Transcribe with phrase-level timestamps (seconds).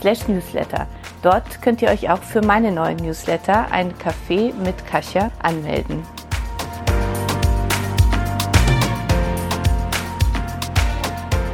[0.00, 0.86] slash newsletter.
[1.22, 6.02] Dort könnt ihr euch auch für meine neuen Newsletter, ein Café mit Kasia, anmelden.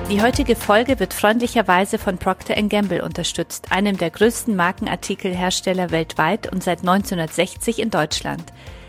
[0.09, 6.63] Die heutige Folge wird freundlicherweise von Procter Gamble unterstützt, einem der größten Markenartikelhersteller weltweit und
[6.63, 8.45] seit 1960 in Deutschland.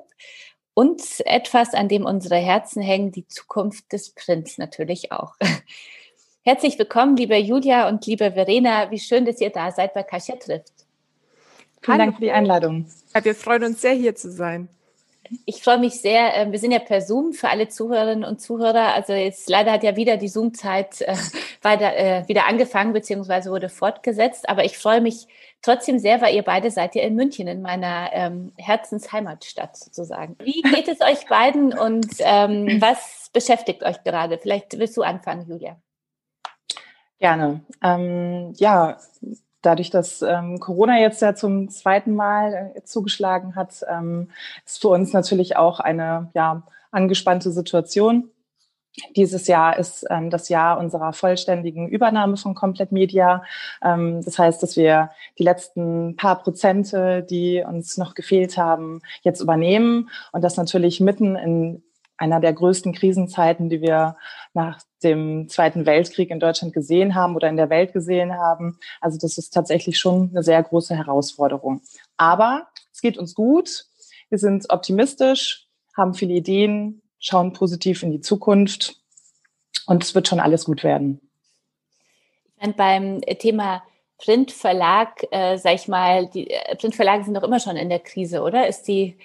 [0.74, 5.36] und etwas, an dem unsere Herzen hängen, die Zukunft des Prints natürlich auch.
[6.42, 8.90] Herzlich willkommen, liebe Julia und liebe Verena.
[8.90, 10.72] Wie schön, dass ihr da seid bei Kasia trifft.
[11.82, 11.98] Vielen Hallo.
[11.98, 12.86] Dank für die Einladung.
[13.14, 14.68] Ja, wir freuen uns sehr, hier zu sein.
[15.44, 16.34] Ich freue mich sehr.
[16.34, 18.94] Ähm, wir sind ja per Zoom für alle Zuhörerinnen und Zuhörer.
[18.94, 21.14] Also jetzt leider hat ja wieder die Zoom-Zeit äh,
[21.62, 24.48] weiter, äh, wieder angefangen beziehungsweise wurde fortgesetzt.
[24.48, 25.28] Aber ich freue mich
[25.62, 30.36] trotzdem sehr, weil ihr beide seid ja in München, in meiner ähm, Herzensheimatstadt sozusagen.
[30.42, 34.38] Wie geht es euch beiden und ähm, was beschäftigt euch gerade?
[34.38, 35.76] Vielleicht willst du anfangen, Julia.
[37.18, 37.60] Gerne.
[37.82, 38.98] Ähm, ja,
[39.62, 44.30] dadurch, dass ähm, Corona jetzt ja zum zweiten Mal äh, zugeschlagen hat, ähm,
[44.64, 48.30] ist für uns natürlich auch eine ja, angespannte Situation.
[49.16, 53.44] Dieses Jahr ist ähm, das Jahr unserer vollständigen Übernahme von Komplett Media.
[53.82, 59.40] Ähm, das heißt, dass wir die letzten paar Prozente, die uns noch gefehlt haben, jetzt
[59.40, 61.82] übernehmen und das natürlich mitten in
[62.16, 64.16] einer der größten Krisenzeiten, die wir
[64.52, 68.78] nach dem Zweiten Weltkrieg in Deutschland gesehen haben oder in der Welt gesehen haben.
[69.00, 71.82] Also das ist tatsächlich schon eine sehr große Herausforderung.
[72.16, 73.86] Aber es geht uns gut.
[74.28, 75.66] Wir sind optimistisch,
[75.96, 78.96] haben viele Ideen, schauen positiv in die Zukunft
[79.86, 81.20] und es wird schon alles gut werden.
[82.60, 83.82] Meine, beim Thema
[84.18, 88.42] Printverlag, äh, sag ich mal, die äh, Printverlage sind doch immer schon in der Krise,
[88.42, 88.68] oder?
[88.68, 89.16] Ist die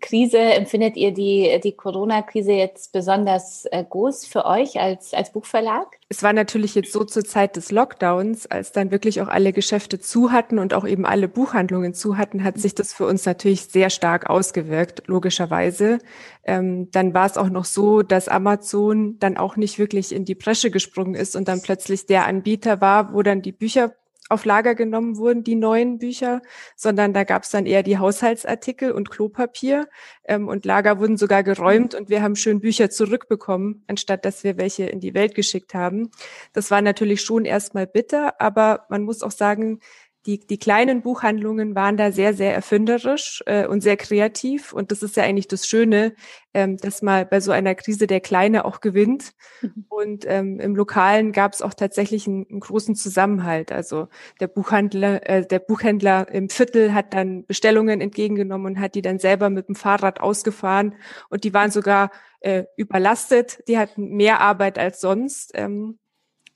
[0.00, 5.98] Krise, empfindet ihr die, die Corona-Krise jetzt besonders äh, groß für euch als, als Buchverlag?
[6.08, 9.98] Es war natürlich jetzt so zur Zeit des Lockdowns, als dann wirklich auch alle Geschäfte
[9.98, 13.64] zu hatten und auch eben alle Buchhandlungen zu hatten, hat sich das für uns natürlich
[13.64, 15.98] sehr stark ausgewirkt, logischerweise.
[16.44, 20.36] Ähm, dann war es auch noch so, dass Amazon dann auch nicht wirklich in die
[20.36, 23.94] Bresche gesprungen ist und dann plötzlich der Anbieter war, wo dann die Bücher
[24.32, 26.42] auf Lager genommen wurden, die neuen Bücher,
[26.76, 29.88] sondern da gab es dann eher die Haushaltsartikel und Klopapier
[30.24, 34.56] ähm, und Lager wurden sogar geräumt und wir haben schön Bücher zurückbekommen, anstatt dass wir
[34.56, 36.10] welche in die Welt geschickt haben.
[36.52, 39.80] Das war natürlich schon erstmal bitter, aber man muss auch sagen,
[40.26, 44.72] die, die kleinen Buchhandlungen waren da sehr, sehr erfinderisch äh, und sehr kreativ.
[44.72, 46.14] Und das ist ja eigentlich das Schöne,
[46.54, 49.32] ähm, dass mal bei so einer Krise der Kleine auch gewinnt.
[49.62, 49.86] Mhm.
[49.88, 53.72] Und ähm, im Lokalen gab es auch tatsächlich einen, einen, großen Zusammenhalt.
[53.72, 54.08] Also
[54.38, 59.18] der Buchhandler, äh, der Buchhändler im Viertel hat dann Bestellungen entgegengenommen und hat die dann
[59.18, 60.94] selber mit dem Fahrrad ausgefahren.
[61.30, 62.10] Und die waren sogar
[62.40, 63.66] äh, überlastet.
[63.66, 65.50] Die hatten mehr Arbeit als sonst.
[65.54, 65.98] Ähm,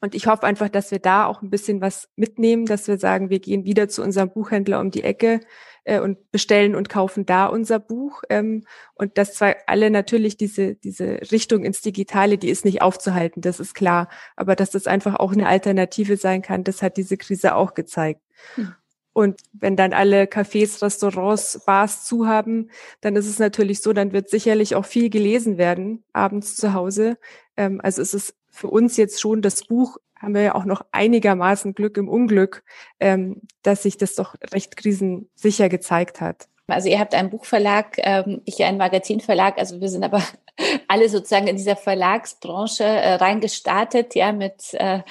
[0.01, 3.31] und ich hoffe einfach, dass wir da auch ein bisschen was mitnehmen, dass wir sagen,
[3.31, 5.41] wir gehen wieder zu unserem Buchhändler um die Ecke
[5.85, 8.23] äh, und bestellen und kaufen da unser Buch.
[8.29, 8.65] Ähm,
[8.95, 13.59] und dass zwar alle natürlich diese, diese Richtung ins Digitale, die ist nicht aufzuhalten, das
[13.59, 14.09] ist klar.
[14.37, 18.21] Aber dass das einfach auch eine Alternative sein kann, das hat diese Krise auch gezeigt.
[18.57, 18.75] Mhm.
[19.15, 22.69] Und wenn dann alle Cafés, Restaurants, Bars zu haben,
[23.01, 27.17] dann ist es natürlich so, dann wird sicherlich auch viel gelesen werden abends zu Hause.
[27.57, 30.85] Ähm, also es ist für uns jetzt schon das Buch haben wir ja auch noch
[30.93, 32.64] einigermaßen Glück im Unglück,
[33.00, 36.49] ähm, dass sich das doch recht krisensicher gezeigt hat.
[36.69, 40.23] Also ihr habt einen Buchverlag, ähm, ich einen Magazinverlag, also wir sind aber
[40.88, 45.02] alle sozusagen in dieser Verlagsbranche äh, reingestartet, ja, mit, äh,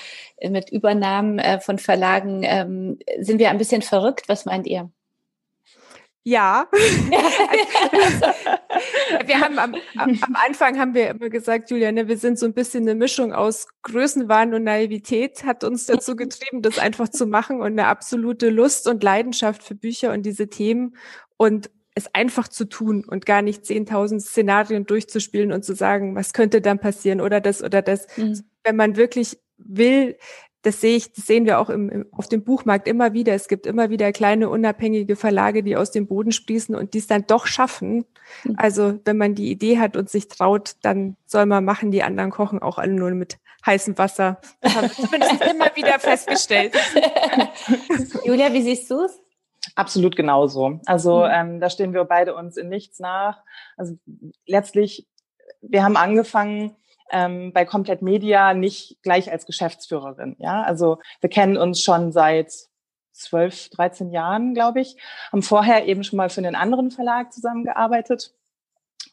[0.50, 2.42] mit Übernahmen äh, von Verlagen.
[2.44, 4.28] Ähm, sind wir ein bisschen verrückt?
[4.28, 4.90] Was meint ihr?
[6.28, 6.68] Ja.
[9.26, 12.54] wir haben am, am, Anfang haben wir immer gesagt, Julia, ne, wir sind so ein
[12.56, 17.62] bisschen eine Mischung aus Größenwahn und Naivität, hat uns dazu getrieben, das einfach zu machen
[17.62, 20.96] und eine absolute Lust und Leidenschaft für Bücher und diese Themen
[21.38, 26.34] und es einfach zu tun und gar nicht 10.000 Szenarien durchzuspielen und zu sagen, was
[26.34, 28.08] könnte dann passieren oder das oder das.
[28.18, 28.42] Mhm.
[28.64, 30.18] Wenn man wirklich will,
[30.66, 33.36] das sehe ich, das sehen wir auch im, im, auf dem Buchmarkt immer wieder.
[33.36, 37.08] Es gibt immer wieder kleine unabhängige Verlage, die aus dem Boden sprießen und die es
[37.08, 38.06] dann doch schaffen.
[38.44, 38.56] Mhm.
[38.58, 41.92] Also wenn man die Idee hat und sich traut, dann soll man machen.
[41.92, 44.42] Die anderen kochen auch alle nur mit heißem Wasser.
[44.62, 46.76] Das haben wir zumindest immer wieder festgestellt.
[48.26, 49.22] Julia, wie siehst du es?
[49.76, 50.80] Absolut genauso.
[50.88, 51.32] Also mhm.
[51.32, 53.44] ähm, da stehen wir beide uns in nichts nach.
[53.78, 53.98] Also
[54.48, 55.08] letztlich,
[55.62, 56.76] wir haben angefangen
[57.12, 60.36] ähm, bei Komplett Media nicht gleich als Geschäftsführerin.
[60.40, 62.52] Ja, also wir kennen uns schon seit
[63.12, 64.98] zwölf, dreizehn Jahren, glaube ich,
[65.32, 68.34] haben vorher eben schon mal für einen anderen Verlag zusammengearbeitet.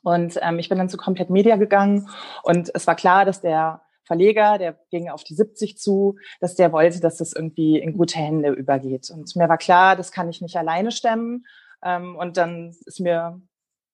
[0.02, 2.08] Und ähm, ich bin dann zu Komplett Media gegangen
[2.42, 6.72] und es war klar, dass der Verleger, der ging auf die 70 zu, dass der
[6.72, 9.10] wollte, dass das irgendwie in gute Hände übergeht.
[9.10, 11.46] Und mir war klar, das kann ich nicht alleine stemmen.
[11.84, 13.40] Ähm, und dann ist mir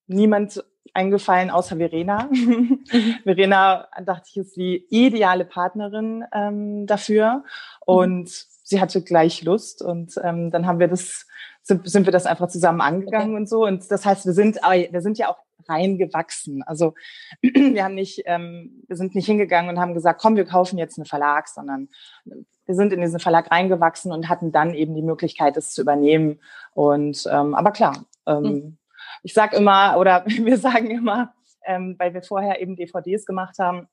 [0.06, 2.28] niemand eingefallen außer Verena.
[2.38, 3.18] Mhm.
[3.24, 7.44] Verena, dachte ich, ist die ideale Partnerin ähm, dafür.
[7.84, 8.44] Und mhm.
[8.62, 9.82] sie hatte gleich Lust.
[9.82, 11.26] Und ähm, dann haben wir das,
[11.62, 13.36] sind, sind wir das einfach zusammen angegangen okay.
[13.36, 13.66] und so.
[13.66, 15.38] Und das heißt, wir sind, wir sind ja auch
[15.68, 16.62] reingewachsen.
[16.62, 16.94] Also
[17.42, 20.98] wir haben nicht, ähm, wir sind nicht hingegangen und haben gesagt, komm, wir kaufen jetzt
[20.98, 21.88] einen Verlag, sondern
[22.24, 26.40] wir sind in diesen Verlag reingewachsen und hatten dann eben die Möglichkeit, es zu übernehmen.
[26.74, 28.78] Und ähm, aber klar, ähm, mhm.
[29.22, 31.34] Ich sage immer oder wir sagen immer,
[31.64, 33.88] ähm, weil wir vorher eben DVDs gemacht haben,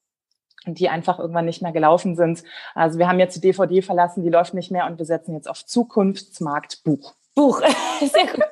[0.65, 2.43] die einfach irgendwann nicht mehr gelaufen sind.
[2.73, 5.49] Also wir haben jetzt die DVD verlassen, die läuft nicht mehr und wir setzen jetzt
[5.49, 7.13] auf Zukunftsmarkt Buch.
[7.35, 7.61] Buch,
[7.99, 8.45] sehr gut.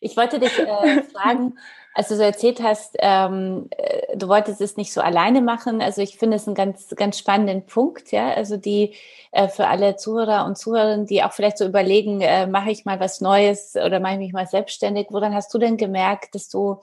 [0.00, 1.58] Ich wollte dich äh, fragen,
[1.94, 5.82] als du so erzählt hast, ähm, äh, du wolltest es nicht so alleine machen.
[5.82, 8.32] Also ich finde es einen ganz, ganz spannenden Punkt, ja.
[8.32, 8.94] Also die
[9.32, 13.00] äh, für alle Zuhörer und Zuhörerinnen, die auch vielleicht so überlegen, äh, mache ich mal
[13.00, 15.08] was Neues oder mache ich mich mal selbstständig.
[15.10, 16.80] Woran hast du denn gemerkt, dass du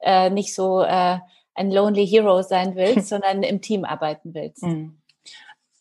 [0.00, 1.18] äh, nicht so äh,
[1.54, 4.62] ein Lonely Hero sein willst, sondern im Team arbeiten willst?
[4.62, 5.01] Mhm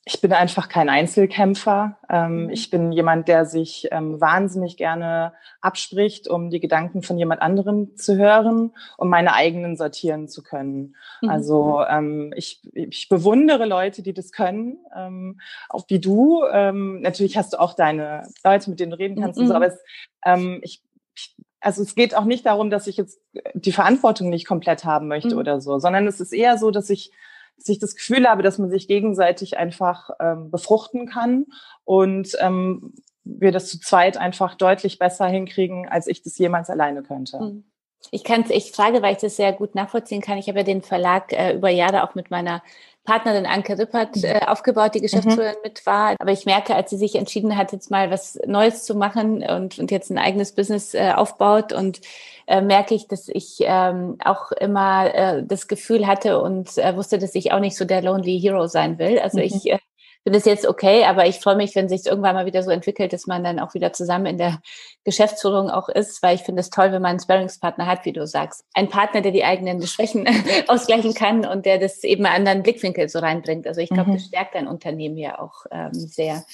[0.03, 1.97] ich bin einfach kein Einzelkämpfer.
[2.09, 2.49] Ähm, mhm.
[2.49, 7.95] ich bin jemand, der sich ähm, wahnsinnig gerne abspricht, um die Gedanken von jemand anderem
[7.95, 10.95] zu hören, um meine eigenen sortieren zu können.
[11.21, 11.29] Mhm.
[11.29, 15.39] Also ähm, ich, ich bewundere Leute, die das können, ähm,
[15.69, 16.45] auch wie du.
[16.51, 19.43] Ähm, natürlich hast du auch deine Leute, mit denen du reden kannst mhm.
[19.43, 19.57] und so, mhm.
[19.57, 19.79] aber es,
[20.25, 20.81] ähm, ich,
[21.15, 23.21] ich also es geht auch nicht darum, dass ich jetzt
[23.53, 25.39] die Verantwortung nicht komplett haben möchte mhm.
[25.39, 27.11] oder so, sondern es ist eher so, dass ich
[27.57, 31.45] dass ich das Gefühl habe, dass man sich gegenseitig einfach ähm, befruchten kann
[31.83, 32.93] und ähm,
[33.23, 37.39] wir das zu zweit einfach deutlich besser hinkriegen, als ich das jemals alleine könnte.
[37.39, 37.63] Hm.
[38.09, 40.39] Ich kann ich frage, weil ich das sehr gut nachvollziehen kann.
[40.39, 42.63] Ich habe ja den Verlag äh, über Jahre auch mit meiner
[43.03, 44.25] Partnerin Anke Rippert mhm.
[44.25, 45.61] äh, aufgebaut, die Geschäftsführerin mhm.
[45.63, 46.15] mit war.
[46.19, 49.79] Aber ich merke, als sie sich entschieden hat, jetzt mal was Neues zu machen und,
[49.79, 52.01] und jetzt ein eigenes Business äh, aufbaut und
[52.47, 57.17] äh, merke ich, dass ich ähm, auch immer äh, das Gefühl hatte und äh, wusste,
[57.17, 59.19] dass ich auch nicht so der Lonely Hero sein will.
[59.19, 59.45] Also mhm.
[59.45, 59.79] ich äh,
[60.23, 63.11] finde es jetzt okay, aber ich freue mich, wenn sich irgendwann mal wieder so entwickelt,
[63.11, 64.61] dass man dann auch wieder zusammen in der
[65.03, 68.27] Geschäftsführung auch ist, weil ich finde es toll, wenn man einen Sparringspartner hat, wie du
[68.27, 68.63] sagst.
[68.73, 70.27] Ein Partner, der die eigenen Schwächen
[70.67, 73.67] ausgleichen kann und der das eben einen anderen Blickwinkel so reinbringt.
[73.67, 74.15] Also ich glaube, mhm.
[74.15, 76.45] das stärkt ein Unternehmen ja auch ähm, sehr.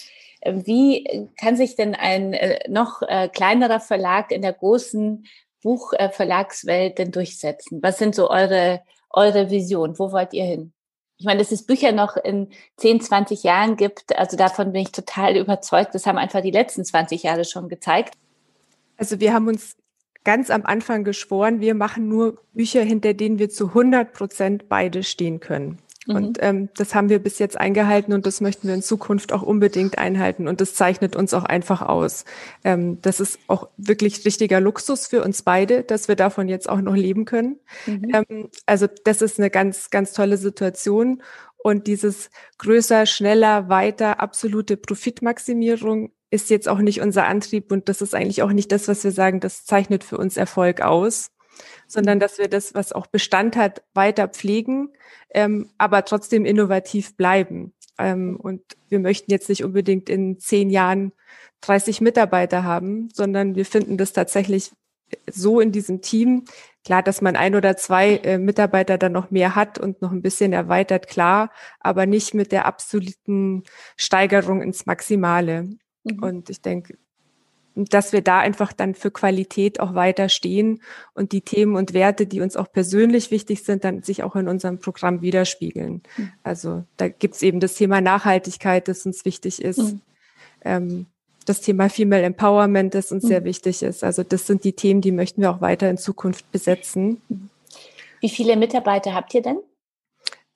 [0.45, 5.25] Wie kann sich denn ein äh, noch äh, kleinerer Verlag in der großen
[5.61, 7.79] Buchverlagswelt denn durchsetzen?
[7.81, 9.99] Was sind so eure, eure Vision?
[9.99, 10.73] Wo wollt ihr hin?
[11.19, 14.91] Ich meine, dass es Bücher noch in 10, 20 Jahren gibt, also davon bin ich
[14.91, 15.95] total überzeugt.
[15.95, 18.13] Das haben einfach die letzten 20 Jahre schon gezeigt.
[18.97, 19.75] Also wir haben uns
[20.23, 25.03] ganz am Anfang geschworen, wir machen nur Bücher, hinter denen wir zu 100 Prozent beide
[25.03, 25.79] stehen können.
[26.07, 26.15] Mhm.
[26.15, 29.43] Und ähm, das haben wir bis jetzt eingehalten und das möchten wir in Zukunft auch
[29.43, 30.47] unbedingt einhalten.
[30.47, 32.25] Und das zeichnet uns auch einfach aus.
[32.63, 36.81] Ähm, das ist auch wirklich richtiger Luxus für uns beide, dass wir davon jetzt auch
[36.81, 37.59] noch leben können.
[37.85, 38.11] Mhm.
[38.13, 41.21] Ähm, also das ist eine ganz, ganz tolle Situation.
[41.57, 48.01] Und dieses größer, schneller, weiter, absolute Profitmaximierung ist jetzt auch nicht unser Antrieb und das
[48.01, 51.31] ist eigentlich auch nicht das, was wir sagen, das zeichnet für uns Erfolg aus.
[51.87, 54.89] Sondern dass wir das, was auch Bestand hat, weiter pflegen,
[55.33, 57.73] ähm, aber trotzdem innovativ bleiben.
[57.97, 61.11] Ähm, und wir möchten jetzt nicht unbedingt in zehn Jahren
[61.61, 64.71] 30 Mitarbeiter haben, sondern wir finden das tatsächlich
[65.29, 66.45] so in diesem Team.
[66.83, 70.21] Klar, dass man ein oder zwei äh, Mitarbeiter dann noch mehr hat und noch ein
[70.21, 73.63] bisschen erweitert, klar, aber nicht mit der absoluten
[73.97, 75.69] Steigerung ins Maximale.
[76.03, 76.23] Mhm.
[76.23, 76.97] Und ich denke,
[77.85, 80.81] dass wir da einfach dann für Qualität auch weiter stehen
[81.13, 84.47] und die Themen und Werte, die uns auch persönlich wichtig sind, dann sich auch in
[84.47, 86.01] unserem Programm widerspiegeln.
[86.17, 86.31] Mhm.
[86.43, 89.77] Also da gibt's eben das Thema Nachhaltigkeit, das uns wichtig ist.
[89.79, 90.01] Mhm.
[90.63, 91.05] Ähm,
[91.45, 93.27] das Thema Female Empowerment, das uns mhm.
[93.27, 94.03] sehr wichtig ist.
[94.03, 97.21] Also das sind die Themen, die möchten wir auch weiter in Zukunft besetzen.
[98.19, 99.59] Wie viele Mitarbeiter habt ihr denn?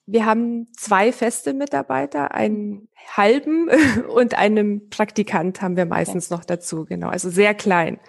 [0.04, 3.68] Wir haben zwei feste Mitarbeiter, einen halben
[4.14, 6.34] und einen Praktikant haben wir meistens okay.
[6.34, 7.08] noch dazu, genau.
[7.08, 8.00] Also sehr klein.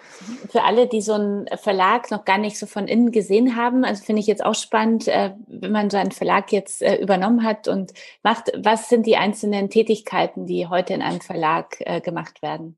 [0.50, 4.02] Für alle, die so einen Verlag noch gar nicht so von innen gesehen haben, also
[4.02, 7.68] finde ich jetzt auch spannend, äh, wenn man so einen Verlag jetzt äh, übernommen hat
[7.68, 7.92] und
[8.24, 12.76] macht, was sind die einzelnen Tätigkeiten, die heute in einem Verlag äh, gemacht werden?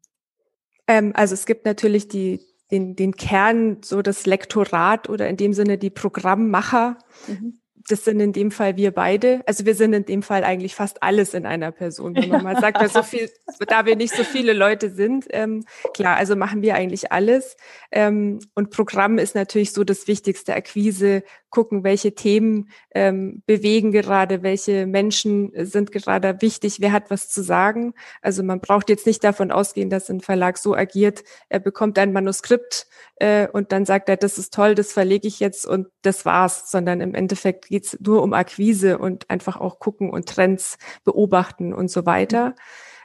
[0.87, 5.53] Ähm, also es gibt natürlich die den, den Kern, so das Lektorat oder in dem
[5.53, 6.99] Sinne die Programmmacher.
[7.29, 9.43] Mhm das sind in dem Fall wir beide.
[9.47, 12.61] Also wir sind in dem Fall eigentlich fast alles in einer Person, wenn man mal
[12.61, 13.31] sagt, weil so viel,
[13.69, 15.27] da wir nicht so viele Leute sind.
[15.31, 15.65] Ähm,
[15.95, 17.57] klar, also machen wir eigentlich alles.
[17.93, 20.55] Ähm, und Programm ist natürlich so das Wichtigste.
[20.55, 21.23] Akquise,
[21.57, 27.43] gucken, welche Themen ähm, bewegen gerade, welche Menschen sind gerade wichtig, wer hat was zu
[27.43, 27.95] sagen.
[28.21, 32.13] Also man braucht jetzt nicht davon ausgehen, dass ein Verlag so agiert, er bekommt ein
[32.13, 32.89] Manuskript
[33.21, 36.71] äh, und dann sagt er, das ist toll, das verlege ich jetzt und das war's,
[36.71, 41.91] sondern im Endeffekt geht's nur um Akquise und einfach auch gucken und Trends beobachten und
[41.91, 42.55] so weiter.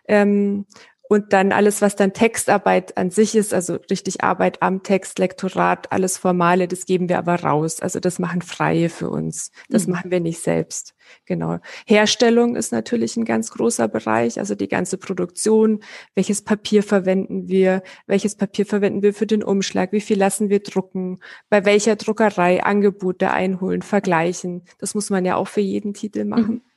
[0.10, 0.66] Ähm,
[1.12, 5.92] und dann alles, was dann Textarbeit an sich ist, also richtig Arbeit am Text, Lektorat,
[5.92, 7.82] alles Formale, das geben wir aber raus.
[7.82, 9.52] Also das machen Freie für uns.
[9.68, 9.92] Das mhm.
[9.92, 10.96] machen wir nicht selbst.
[11.26, 11.58] Genau.
[11.86, 15.84] Herstellung ist natürlich ein ganz großer Bereich, also die ganze Produktion.
[16.16, 17.84] Welches Papier verwenden wir?
[18.08, 19.92] Welches Papier verwenden wir für den Umschlag?
[19.92, 21.20] Wie viel lassen wir drucken?
[21.50, 24.64] Bei welcher Druckerei Angebote einholen, vergleichen?
[24.78, 26.54] Das muss man ja auch für jeden Titel machen.
[26.54, 26.71] Mhm.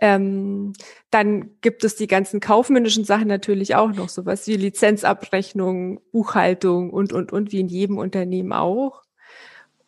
[0.00, 0.72] Ähm,
[1.10, 7.12] dann gibt es die ganzen kaufmännischen Sachen natürlich auch noch, sowas wie Lizenzabrechnung, Buchhaltung und,
[7.12, 9.02] und, und, wie in jedem Unternehmen auch.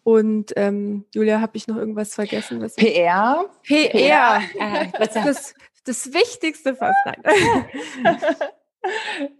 [0.05, 2.61] Und ähm, Julia, habe ich noch irgendwas vergessen?
[2.61, 3.47] Was PR.
[3.65, 4.41] PR.
[4.41, 4.93] PR.
[4.99, 6.97] Das, das Wichtigste fast.
[7.05, 7.65] Nein.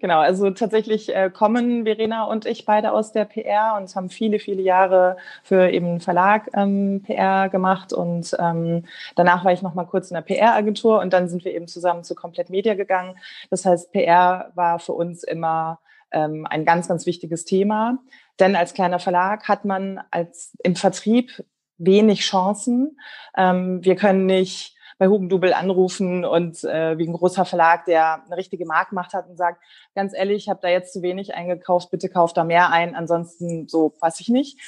[0.01, 4.39] Genau, also tatsächlich äh, kommen Verena und ich beide aus der PR und haben viele,
[4.39, 9.85] viele Jahre für eben Verlag ähm, PR gemacht und ähm, danach war ich noch mal
[9.85, 13.17] kurz in der PR-Agentur und dann sind wir eben zusammen zu Komplett Media gegangen.
[13.51, 17.99] Das heißt, PR war für uns immer ähm, ein ganz, ganz wichtiges Thema,
[18.41, 21.45] denn als kleiner Verlag hat man als im Vertrieb
[21.79, 22.99] wenig Chancen.
[23.37, 28.37] Ähm, wir können nicht bei Hugendubel anrufen und äh, wie ein großer Verlag, der eine
[28.37, 29.63] richtige Marktmacht hat und sagt,
[29.95, 33.69] ganz ehrlich, ich habe da jetzt zu wenig eingekauft, bitte kauft da mehr ein, ansonsten
[33.69, 34.59] so weiß ich nicht.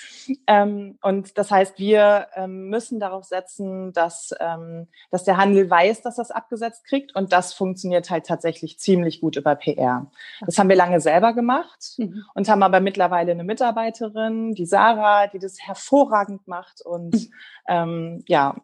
[0.47, 6.02] Ähm, und das heißt, wir ähm, müssen darauf setzen, dass, ähm, dass der Handel weiß,
[6.02, 10.11] dass das abgesetzt kriegt und das funktioniert halt tatsächlich ziemlich gut über PR.
[10.44, 12.25] Das haben wir lange selber gemacht mhm.
[12.35, 17.32] und haben aber mittlerweile eine Mitarbeiterin, die Sarah, die das hervorragend macht und mhm.
[17.66, 18.56] ähm, ja,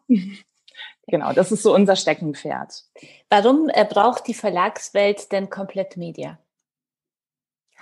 [1.07, 2.83] Genau, das ist so unser Steckenpferd.
[3.29, 6.39] Warum äh, braucht die Verlagswelt denn komplett Media?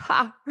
[0.10, 0.34] Ha!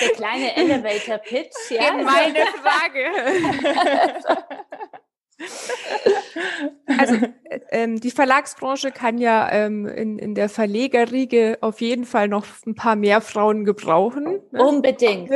[0.00, 1.92] der kleine Elevator Pitch, ja.
[1.92, 3.10] Meine Frage.
[6.86, 7.16] Also
[7.70, 12.74] ähm, die Verlagsbranche kann ja ähm, in, in der Verlegerriege auf jeden Fall noch ein
[12.74, 14.40] paar mehr Frauen gebrauchen.
[14.50, 14.64] Ne?
[14.64, 15.30] Unbedingt.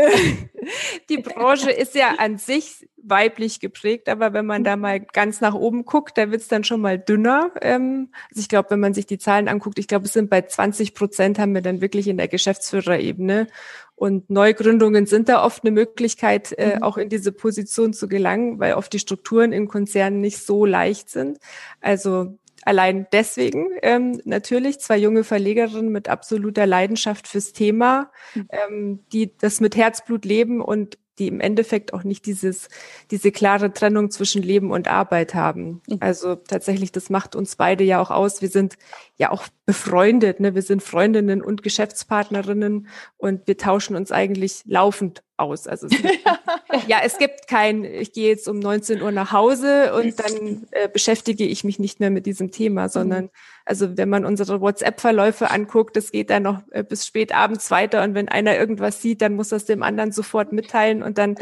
[1.09, 5.55] Die Branche ist ja an sich weiblich geprägt, aber wenn man da mal ganz nach
[5.55, 7.51] oben guckt, da wird's dann schon mal dünner.
[7.61, 10.43] Ähm, also ich glaube, wenn man sich die Zahlen anguckt, ich glaube, es sind bei
[10.43, 13.49] 20 Prozent haben wir dann wirklich in der Geschäftsführerebene.
[13.95, 16.83] Und Neugründungen sind da oft eine Möglichkeit, äh, mhm.
[16.83, 21.09] auch in diese Position zu gelangen, weil oft die Strukturen in Konzernen nicht so leicht
[21.11, 21.39] sind.
[21.81, 28.49] Also allein deswegen ähm, natürlich zwei junge Verlegerinnen mit absoluter Leidenschaft fürs Thema, mhm.
[28.51, 32.69] ähm, die das mit Herzblut leben und die im Endeffekt auch nicht dieses,
[33.11, 35.83] diese klare Trennung zwischen Leben und Arbeit haben.
[35.89, 35.99] Mhm.
[36.01, 38.41] Also tatsächlich, das macht uns beide ja auch aus.
[38.43, 38.77] Wir sind
[39.17, 40.41] ja auch befreundet.
[40.41, 40.55] Ne?
[40.55, 45.69] Wir sind Freundinnen und Geschäftspartnerinnen und wir tauschen uns eigentlich laufend aus.
[45.69, 46.19] Also es gibt,
[46.89, 50.89] ja, es gibt kein, ich gehe jetzt um 19 Uhr nach Hause und dann äh,
[50.89, 53.31] beschäftige ich mich nicht mehr mit diesem Thema, sondern
[53.65, 58.03] also wenn man unsere WhatsApp-Verläufe anguckt, das geht dann noch äh, bis spät abends weiter
[58.03, 61.37] und wenn einer irgendwas sieht, dann muss das dem anderen sofort mitteilen und dann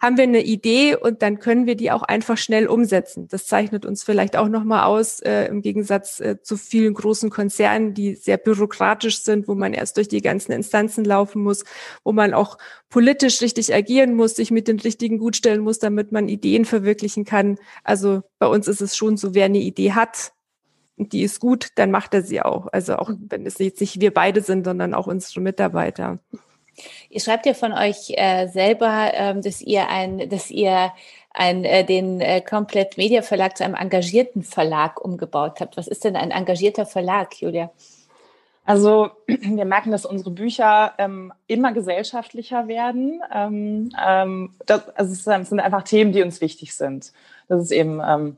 [0.00, 3.28] haben wir eine Idee und dann können wir die auch einfach schnell umsetzen.
[3.28, 7.92] Das zeichnet uns vielleicht auch nochmal aus, äh, im Gegensatz äh, zu vielen großen Konzernen,
[7.92, 11.64] die sehr bürokratisch sind, wo man erst durch die ganzen Instanzen laufen muss,
[12.02, 12.56] wo man auch
[12.88, 17.26] politisch richtig agieren muss, sich mit den richtigen gut stellen muss, damit man Ideen verwirklichen
[17.26, 17.58] kann.
[17.84, 20.32] Also bei uns ist es schon so, wer eine Idee hat,
[20.96, 22.66] und die ist gut, dann macht er sie auch.
[22.74, 26.18] Also auch wenn es jetzt nicht wir beide sind, sondern auch unsere Mitarbeiter.
[27.08, 30.92] Ihr schreibt ja von euch äh, selber, ähm, dass ihr ein, dass ihr
[31.32, 35.76] ein, äh, den äh, Komplett Media Verlag zu einem engagierten Verlag umgebaut habt.
[35.76, 37.70] Was ist denn ein engagierter Verlag, Julia?
[38.64, 43.22] Also wir merken, dass unsere Bücher ähm, immer gesellschaftlicher werden.
[43.32, 47.12] Ähm, ähm, das, also es sind einfach Themen, die uns wichtig sind.
[47.48, 48.36] Das ist eben ähm,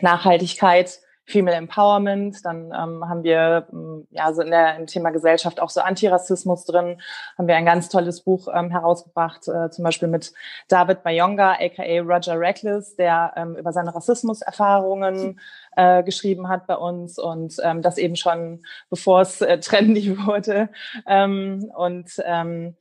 [0.00, 2.44] Nachhaltigkeit, Female Empowerment.
[2.44, 6.64] Dann ähm, haben wir ähm, ja so in der im Thema Gesellschaft auch so Antirassismus
[6.64, 7.00] drin.
[7.36, 10.32] Haben wir ein ganz tolles Buch ähm, herausgebracht, äh, zum Beispiel mit
[10.68, 15.38] David Mayonga, aka Roger Reckless, der ähm, über seine Rassismuserfahrungen
[15.76, 20.70] äh, geschrieben hat bei uns und ähm, das eben schon bevor es äh, trendy wurde.
[21.06, 22.74] Ähm, und ähm,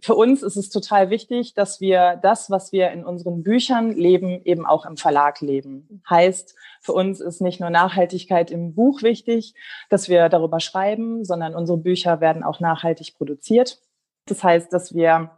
[0.00, 4.42] für uns ist es total wichtig, dass wir das, was wir in unseren Büchern leben,
[4.44, 6.02] eben auch im Verlag leben.
[6.08, 9.54] Heißt, für uns ist nicht nur Nachhaltigkeit im Buch wichtig,
[9.88, 13.80] dass wir darüber schreiben, sondern unsere Bücher werden auch nachhaltig produziert.
[14.26, 15.37] Das heißt, dass wir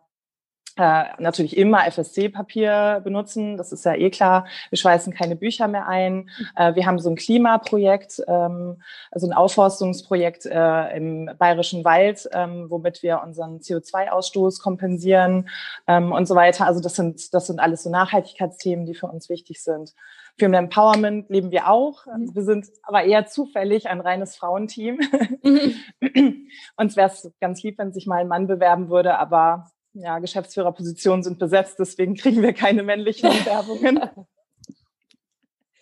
[0.80, 4.46] äh, natürlich immer FSC-Papier benutzen, das ist ja eh klar.
[4.70, 6.30] Wir schweißen keine Bücher mehr ein.
[6.56, 12.70] Äh, wir haben so ein Klimaprojekt, ähm, also ein Aufforstungsprojekt äh, im Bayerischen Wald, ähm,
[12.70, 15.50] womit wir unseren CO2-Ausstoß kompensieren
[15.86, 16.64] ähm, und so weiter.
[16.64, 19.92] Also das sind, das sind alles so Nachhaltigkeitsthemen, die für uns wichtig sind.
[20.38, 22.06] Female Empowerment leben wir auch.
[22.06, 24.98] Also wir sind aber eher zufällig ein reines Frauenteam.
[25.42, 25.74] Mhm.
[26.76, 31.22] Uns wäre es ganz lieb, wenn sich mal ein Mann bewerben würde, aber ja, Geschäftsführerpositionen
[31.22, 34.00] sind besetzt, deswegen kriegen wir keine männlichen Bewerbungen.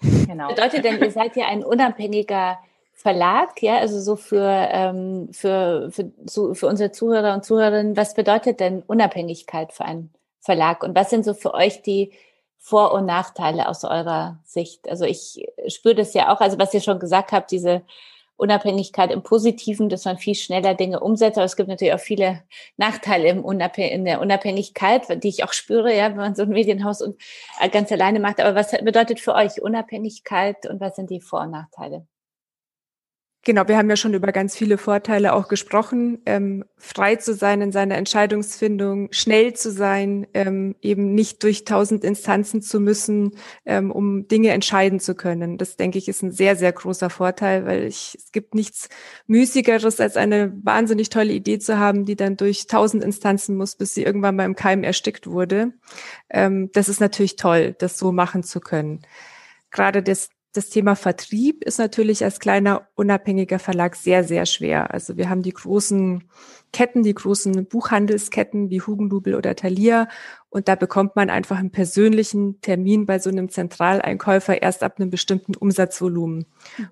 [0.01, 0.49] genau.
[0.49, 2.59] Bedeutet denn, ihr seid ja ein unabhängiger
[2.95, 8.15] Verlag, ja, also so für, ähm, für, für, so für unsere Zuhörer und Zuhörerinnen, was
[8.15, 12.13] bedeutet denn Unabhängigkeit für einen Verlag und was sind so für euch die
[12.57, 14.89] Vor- und Nachteile aus eurer Sicht?
[14.89, 17.83] Also ich spüre das ja auch, also was ihr schon gesagt habt, diese
[18.39, 21.37] Unabhängigkeit im Positiven, dass man viel schneller Dinge umsetzt.
[21.37, 22.43] Aber es gibt natürlich auch viele
[22.77, 26.49] Nachteile im Unabhäng in der Unabhängigkeit, die ich auch spüre, ja, wenn man so ein
[26.49, 27.21] Medienhaus und
[27.61, 28.41] äh, ganz alleine macht.
[28.41, 32.07] Aber was bedeutet für euch Unabhängigkeit und was sind die Vor- und Nachteile?
[33.45, 36.21] Genau, wir haben ja schon über ganz viele Vorteile auch gesprochen.
[36.27, 42.05] Ähm, frei zu sein in seiner Entscheidungsfindung, schnell zu sein, ähm, eben nicht durch tausend
[42.05, 45.57] Instanzen zu müssen, ähm, um Dinge entscheiden zu können.
[45.57, 48.89] Das denke ich ist ein sehr, sehr großer Vorteil, weil ich, es gibt nichts
[49.29, 53.95] müßigeres, als eine wahnsinnig tolle Idee zu haben, die dann durch tausend Instanzen muss, bis
[53.95, 55.73] sie irgendwann mal im Keim erstickt wurde.
[56.29, 59.01] Ähm, das ist natürlich toll, das so machen zu können.
[59.71, 64.93] Gerade das das Thema Vertrieb ist natürlich als kleiner unabhängiger Verlag sehr, sehr schwer.
[64.95, 66.25] Also wir haben die großen
[66.73, 70.09] Ketten, die großen Buchhandelsketten wie Hugendubel oder Thalia
[70.51, 75.11] und da bekommt man einfach einen persönlichen Termin bei so einem Zentraleinkäufer erst ab einem
[75.11, 76.47] bestimmten Umsatzvolumen.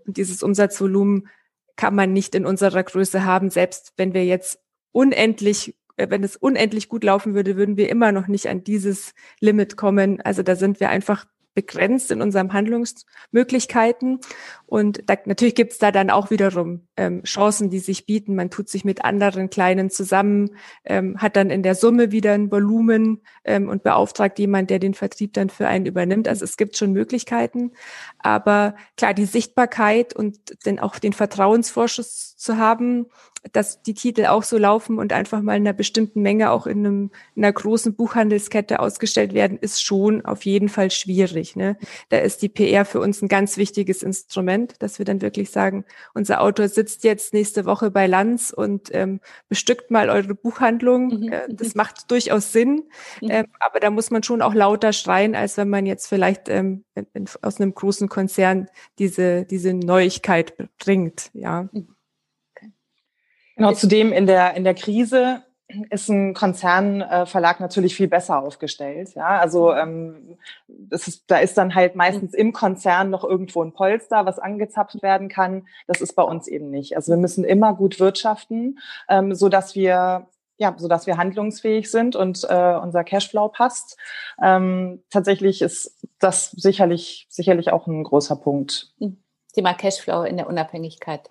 [0.06, 1.28] Und dieses Umsatzvolumen
[1.76, 4.60] kann man nicht in unserer Größe haben, selbst wenn wir jetzt
[4.92, 9.14] unendlich äh, wenn es unendlich gut laufen würde, würden wir immer noch nicht an dieses
[9.40, 10.20] Limit kommen.
[10.20, 14.20] Also da sind wir einfach begrenzt in unseren Handlungsmöglichkeiten.
[14.66, 18.36] Und da, natürlich gibt es da dann auch wiederum ähm, Chancen, die sich bieten.
[18.36, 20.50] Man tut sich mit anderen Kleinen zusammen,
[20.84, 24.94] ähm, hat dann in der Summe wieder ein Volumen ähm, und beauftragt jemand, der den
[24.94, 26.28] Vertrieb dann für einen übernimmt.
[26.28, 27.72] Also es gibt schon Möglichkeiten.
[28.18, 33.06] Aber klar, die Sichtbarkeit und dann auch den Vertrauensvorschuss zu haben,
[33.52, 36.86] dass die Titel auch so laufen und einfach mal in einer bestimmten Menge auch in,
[36.86, 41.56] einem, in einer großen Buchhandelskette ausgestellt werden, ist schon auf jeden Fall schwierig.
[41.56, 41.76] Ne?
[42.08, 45.84] Da ist die PR für uns ein ganz wichtiges Instrument, dass wir dann wirklich sagen,
[46.14, 51.20] unser Autor sitzt jetzt nächste Woche bei Lanz und ähm, bestückt mal eure Buchhandlung.
[51.20, 51.32] Mhm.
[51.32, 52.84] Äh, das macht durchaus Sinn,
[53.20, 53.30] mhm.
[53.30, 56.84] ähm, aber da muss man schon auch lauter schreien, als wenn man jetzt vielleicht ähm,
[56.94, 58.66] in, in, aus einem großen Konzern
[58.98, 61.30] diese, diese Neuigkeit bringt.
[61.32, 61.68] Ja.
[61.72, 61.95] Mhm.
[63.56, 65.42] Genau, zudem in der, in der Krise
[65.90, 69.14] ist ein Konzernverlag natürlich viel besser aufgestellt.
[69.14, 70.38] Ja, also ähm,
[70.68, 75.02] das ist, da ist dann halt meistens im Konzern noch irgendwo ein Polster, was angezapft
[75.02, 75.66] werden kann.
[75.86, 76.94] Das ist bei uns eben nicht.
[76.94, 81.90] Also wir müssen immer gut wirtschaften, ähm, so dass wir ja, so dass wir handlungsfähig
[81.90, 83.98] sind und äh, unser Cashflow passt.
[84.42, 88.94] Ähm, tatsächlich ist das sicherlich sicherlich auch ein großer Punkt.
[88.98, 89.18] Mhm.
[89.56, 91.30] Thema Cashflow in der Unabhängigkeit.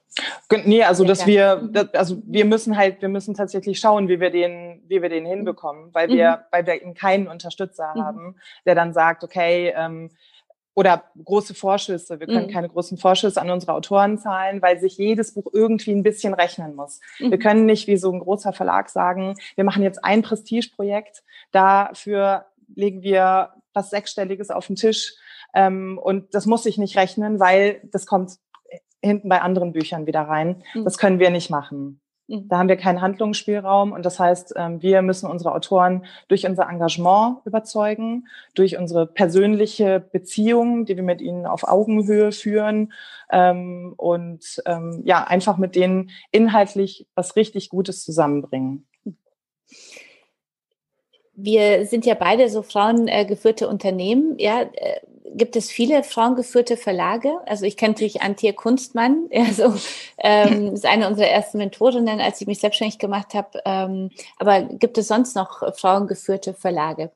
[0.66, 1.90] Nee, also dass wir, mhm.
[1.94, 5.94] also wir müssen halt, wir müssen tatsächlich schauen, wie wir den, wie wir den hinbekommen,
[5.94, 6.42] weil wir, mhm.
[6.50, 8.02] weil wir eben keinen Unterstützer mhm.
[8.02, 8.36] haben,
[8.66, 10.10] der dann sagt, okay, ähm,
[10.74, 12.20] oder große Vorschüsse.
[12.20, 12.52] Wir können mhm.
[12.52, 16.76] keine großen Vorschüsse an unsere Autoren zahlen, weil sich jedes Buch irgendwie ein bisschen rechnen
[16.76, 17.00] muss.
[17.20, 17.30] Mhm.
[17.30, 22.48] Wir können nicht wie so ein großer Verlag sagen, wir machen jetzt ein Prestigeprojekt, dafür
[22.76, 25.14] legen wir was Sechsstelliges auf den Tisch
[25.54, 28.34] ähm, und das muss sich nicht rechnen, weil das kommt
[29.02, 30.64] hinten bei anderen Büchern wieder rein.
[30.74, 30.84] Mhm.
[30.84, 32.02] Das können wir nicht machen.
[32.28, 32.48] Mhm.
[32.48, 36.68] Da haben wir keinen Handlungsspielraum und das heißt, ähm, wir müssen unsere Autoren durch unser
[36.68, 42.92] Engagement überzeugen, durch unsere persönliche Beziehung, die wir mit ihnen auf Augenhöhe führen
[43.32, 48.88] ähm, und ähm, ja, einfach mit denen inhaltlich was richtig Gutes zusammenbringen.
[51.36, 54.38] Wir sind ja beide so frauengeführte Unternehmen.
[54.40, 55.00] Ja, äh,
[55.36, 57.40] gibt es viele frauengeführte Verlage.
[57.46, 59.76] Also ich kenne natürlich Antje Kunstmann, ja, so,
[60.18, 63.62] ähm, ist eine unserer ersten Mentorinnen, als ich mich selbstständig gemacht habe.
[63.66, 67.12] Ähm, aber gibt es sonst noch frauengeführte Verlage?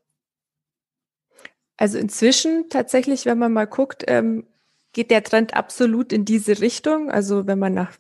[1.78, 4.46] Also inzwischen tatsächlich, wenn man mal guckt, ähm,
[4.92, 7.10] geht der Trend absolut in diese Richtung.
[7.10, 7.94] Also wenn man nach,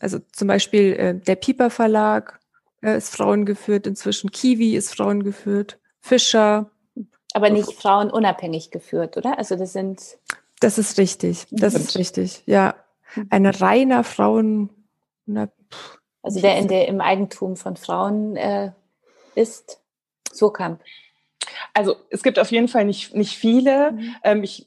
[0.00, 2.39] also zum Beispiel äh, der Pieper Verlag
[2.82, 6.70] äh, ist frauengeführt, inzwischen Kiwi ist frauengeführt, Fischer,
[7.32, 9.38] aber nicht frauenunabhängig geführt, oder?
[9.38, 10.18] Also das sind.
[10.60, 11.46] Das ist richtig.
[11.50, 12.42] Das ist richtig.
[12.46, 12.74] Ja.
[13.28, 14.70] Eine reiner Frauen.
[16.22, 18.72] Also der in der im Eigentum von Frauen äh,
[19.34, 19.80] ist.
[20.32, 20.78] So kam.
[21.74, 23.92] Also es gibt auf jeden Fall nicht, nicht viele.
[23.92, 24.14] Mhm.
[24.24, 24.66] Ähm, ich,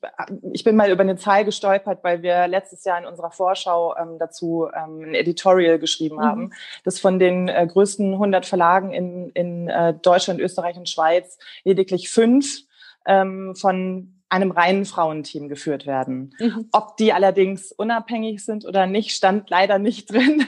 [0.53, 4.17] ich bin mal über eine Zahl gestolpert, weil wir letztes Jahr in unserer Vorschau ähm,
[4.19, 6.21] dazu ähm, ein Editorial geschrieben mhm.
[6.21, 11.37] haben, dass von den äh, größten 100 Verlagen in, in äh, Deutschland, Österreich und Schweiz
[11.63, 12.61] lediglich fünf
[13.05, 16.35] ähm, von einem reinen Frauenteam geführt werden.
[16.39, 16.67] Mhm.
[16.71, 20.43] Ob die allerdings unabhängig sind oder nicht, stand leider nicht drin.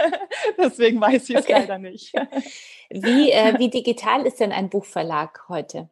[0.58, 1.52] Deswegen weiß ich es okay.
[1.52, 2.12] leider nicht.
[2.90, 5.88] Wie, äh, wie digital ist denn ein Buchverlag heute?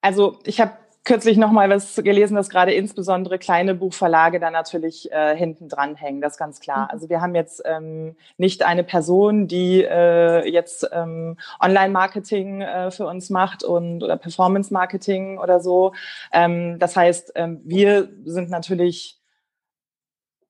[0.00, 5.10] Also ich habe kürzlich noch mal was gelesen, dass gerade insbesondere kleine Buchverlage da natürlich
[5.10, 6.84] äh, hinten dran hängen, das ist ganz klar.
[6.84, 6.90] Mhm.
[6.90, 13.06] Also wir haben jetzt ähm, nicht eine Person, die äh, jetzt ähm, Online-Marketing äh, für
[13.06, 15.94] uns macht und oder Performance-Marketing oder so.
[16.30, 19.17] Ähm, das heißt, ähm, wir sind natürlich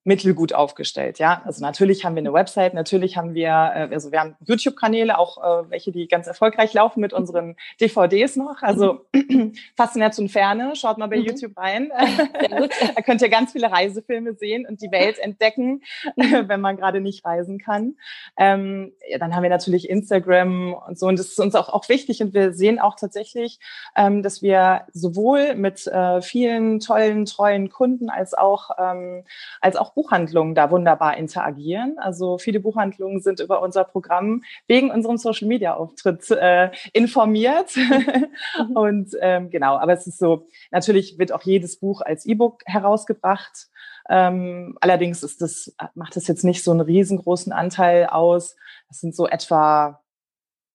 [0.09, 1.19] mittelgut aufgestellt.
[1.19, 5.19] Ja, also natürlich haben wir eine Website, natürlich haben wir, äh, also wir haben YouTube-Kanäle,
[5.19, 8.63] auch äh, welche, die ganz erfolgreich laufen mit unseren DVDs noch.
[8.63, 9.05] Also
[9.77, 11.25] Faszination und Ferne, schaut mal bei mhm.
[11.25, 11.93] YouTube rein.
[12.97, 15.83] da könnt ihr ganz viele Reisefilme sehen und die Welt entdecken,
[16.17, 16.45] mhm.
[16.49, 17.97] wenn man gerade nicht reisen kann.
[18.39, 21.87] Ähm, ja, dann haben wir natürlich Instagram und so und das ist uns auch, auch
[21.91, 23.61] wichtig und wir sehen auch tatsächlich,
[23.95, 29.25] ähm, dass wir sowohl mit äh, vielen tollen, treuen Kunden als auch ähm,
[29.61, 31.99] als auch Buchhandlungen da wunderbar interagieren.
[31.99, 37.77] Also viele Buchhandlungen sind über unser Programm wegen unserem Social Media Auftritt äh, informiert.
[37.77, 38.29] Mhm.
[38.77, 43.67] Und ähm, genau, aber es ist so, natürlich wird auch jedes Buch als E-Book herausgebracht.
[44.09, 48.55] Ähm, allerdings ist das, macht das jetzt nicht so einen riesengroßen Anteil aus.
[48.87, 50.01] Das sind so etwa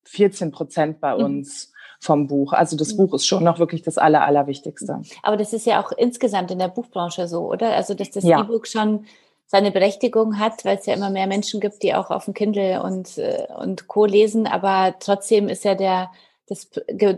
[0.03, 1.23] 14 Prozent bei mhm.
[1.23, 1.69] uns.
[1.69, 1.72] Mhm
[2.04, 2.54] vom Buch.
[2.54, 2.98] Also das mhm.
[2.98, 5.02] Buch ist schon noch wirklich das Aller, Allerwichtigste.
[5.22, 7.74] Aber das ist ja auch insgesamt in der Buchbranche so, oder?
[7.74, 8.42] Also dass das ja.
[8.42, 9.06] E-Book schon
[9.48, 12.82] seine Berechtigung hat, weil es ja immer mehr Menschen gibt, die auch auf dem Kindle
[12.84, 14.06] und, äh, und Co.
[14.06, 14.48] lesen.
[14.48, 16.12] Aber trotzdem ist ja der,
[16.48, 17.16] das äh,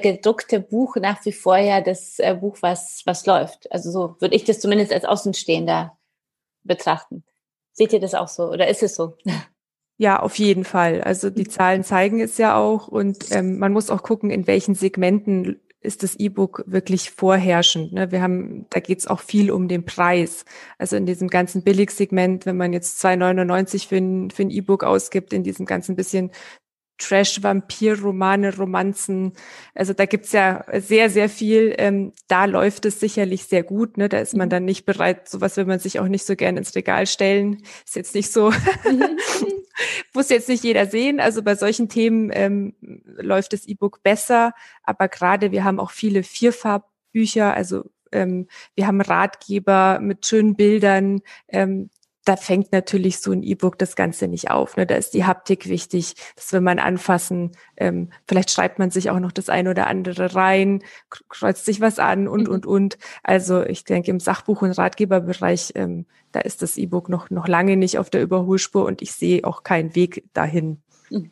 [0.00, 3.70] gedruckte Buch nach wie vor ja das äh, Buch, was, was läuft.
[3.70, 5.96] Also so würde ich das zumindest als Außenstehender
[6.62, 7.24] betrachten.
[7.72, 9.14] Seht ihr das auch so oder ist es so?
[10.00, 11.00] Ja, auf jeden Fall.
[11.02, 14.76] Also die Zahlen zeigen es ja auch und ähm, man muss auch gucken, in welchen
[14.76, 17.92] Segmenten ist das E-Book wirklich vorherrschend.
[17.92, 18.12] Ne?
[18.12, 20.44] Wir haben, da geht es auch viel um den Preis.
[20.78, 25.32] Also in diesem ganzen Billigsegment, wenn man jetzt 2,99 für ein, für ein E-Book ausgibt,
[25.32, 26.30] in diesem ganzen bisschen
[26.98, 29.32] Trash-Vampir-Romane, Romanzen.
[29.74, 31.74] Also da gibt's ja sehr, sehr viel.
[31.78, 33.96] Ähm, da läuft es sicherlich sehr gut.
[33.96, 34.08] Ne?
[34.08, 34.50] Da ist man mhm.
[34.50, 37.62] dann nicht bereit, sowas will man sich auch nicht so gerne ins Regal stellen.
[37.86, 38.52] Ist jetzt nicht so,
[40.14, 41.20] muss jetzt nicht jeder sehen.
[41.20, 44.52] Also bei solchen Themen ähm, läuft das E-Book besser.
[44.82, 51.20] Aber gerade wir haben auch viele Vierfarbbücher, also ähm, wir haben Ratgeber mit schönen Bildern.
[51.48, 51.90] Ähm,
[52.24, 54.76] da fängt natürlich so ein E-Book das Ganze nicht auf.
[54.76, 54.86] Ne?
[54.86, 57.52] Da ist die Haptik wichtig, das will man anfassen.
[57.76, 60.82] Ähm, vielleicht schreibt man sich auch noch das eine oder andere rein,
[61.28, 62.54] kreuzt sich was an und, mhm.
[62.54, 62.98] und, und.
[63.22, 67.76] Also ich denke, im Sachbuch- und Ratgeberbereich, ähm, da ist das E-Book noch, noch lange
[67.76, 70.82] nicht auf der Überholspur und ich sehe auch keinen Weg dahin.
[71.08, 71.30] Mhm.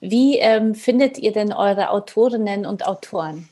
[0.00, 3.48] Wie ähm, findet ihr denn eure Autorinnen und Autoren?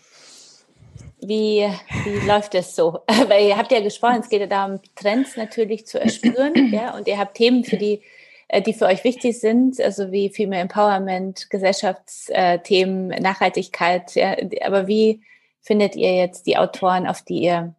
[1.23, 1.69] Wie,
[2.05, 3.01] wie läuft es so?
[3.29, 7.07] Weil ihr habt ja gesprochen, es geht ja darum, Trends natürlich zu erspüren, ja, und
[7.07, 8.03] ihr habt Themen, für die,
[8.49, 15.23] äh, die für euch wichtig sind, also wie Female Empowerment, Gesellschaftsthemen, Nachhaltigkeit, ja, aber wie
[15.61, 17.75] findet ihr jetzt die Autoren, auf die ihr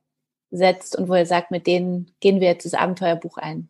[0.51, 3.69] setzt und wo ihr sagt, mit denen gehen wir jetzt das Abenteuerbuch ein?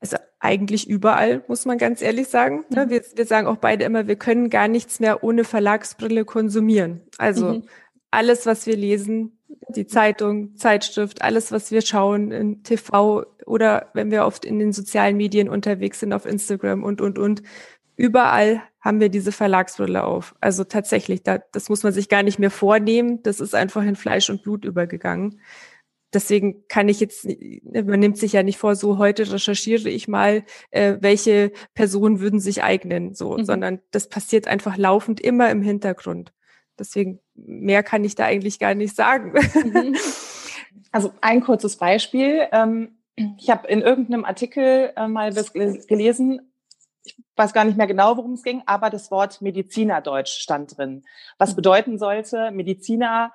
[0.00, 2.64] Also eigentlich überall, muss man ganz ehrlich sagen.
[2.68, 2.86] Ne?
[2.86, 2.90] Mhm.
[2.90, 7.02] Wir, wir sagen auch beide immer, wir können gar nichts mehr ohne Verlagsbrille konsumieren.
[7.18, 7.68] Also mhm
[8.16, 14.10] alles, was wir lesen, die Zeitung, Zeitschrift, alles, was wir schauen in TV oder wenn
[14.10, 17.42] wir oft in den sozialen Medien unterwegs sind, auf Instagram und, und, und.
[17.94, 20.34] Überall haben wir diese Verlagsbrille auf.
[20.40, 23.22] Also tatsächlich, da, das muss man sich gar nicht mehr vornehmen.
[23.22, 25.40] Das ist einfach in Fleisch und Blut übergegangen.
[26.14, 27.26] Deswegen kann ich jetzt,
[27.64, 32.40] man nimmt sich ja nicht vor, so heute recherchiere ich mal, äh, welche Personen würden
[32.40, 33.44] sich eignen, so, mhm.
[33.44, 36.32] sondern das passiert einfach laufend immer im Hintergrund.
[36.78, 39.32] Deswegen mehr kann ich da eigentlich gar nicht sagen.
[39.32, 39.96] Mhm.
[40.92, 42.48] Also ein kurzes Beispiel.
[42.52, 42.96] Ähm,
[43.38, 46.52] ich habe in irgendeinem Artikel äh, mal gelesen,
[47.04, 51.04] ich weiß gar nicht mehr genau, worum es ging, aber das Wort Medizinerdeutsch stand drin.
[51.38, 51.56] Was mhm.
[51.56, 53.32] bedeuten sollte, Mediziner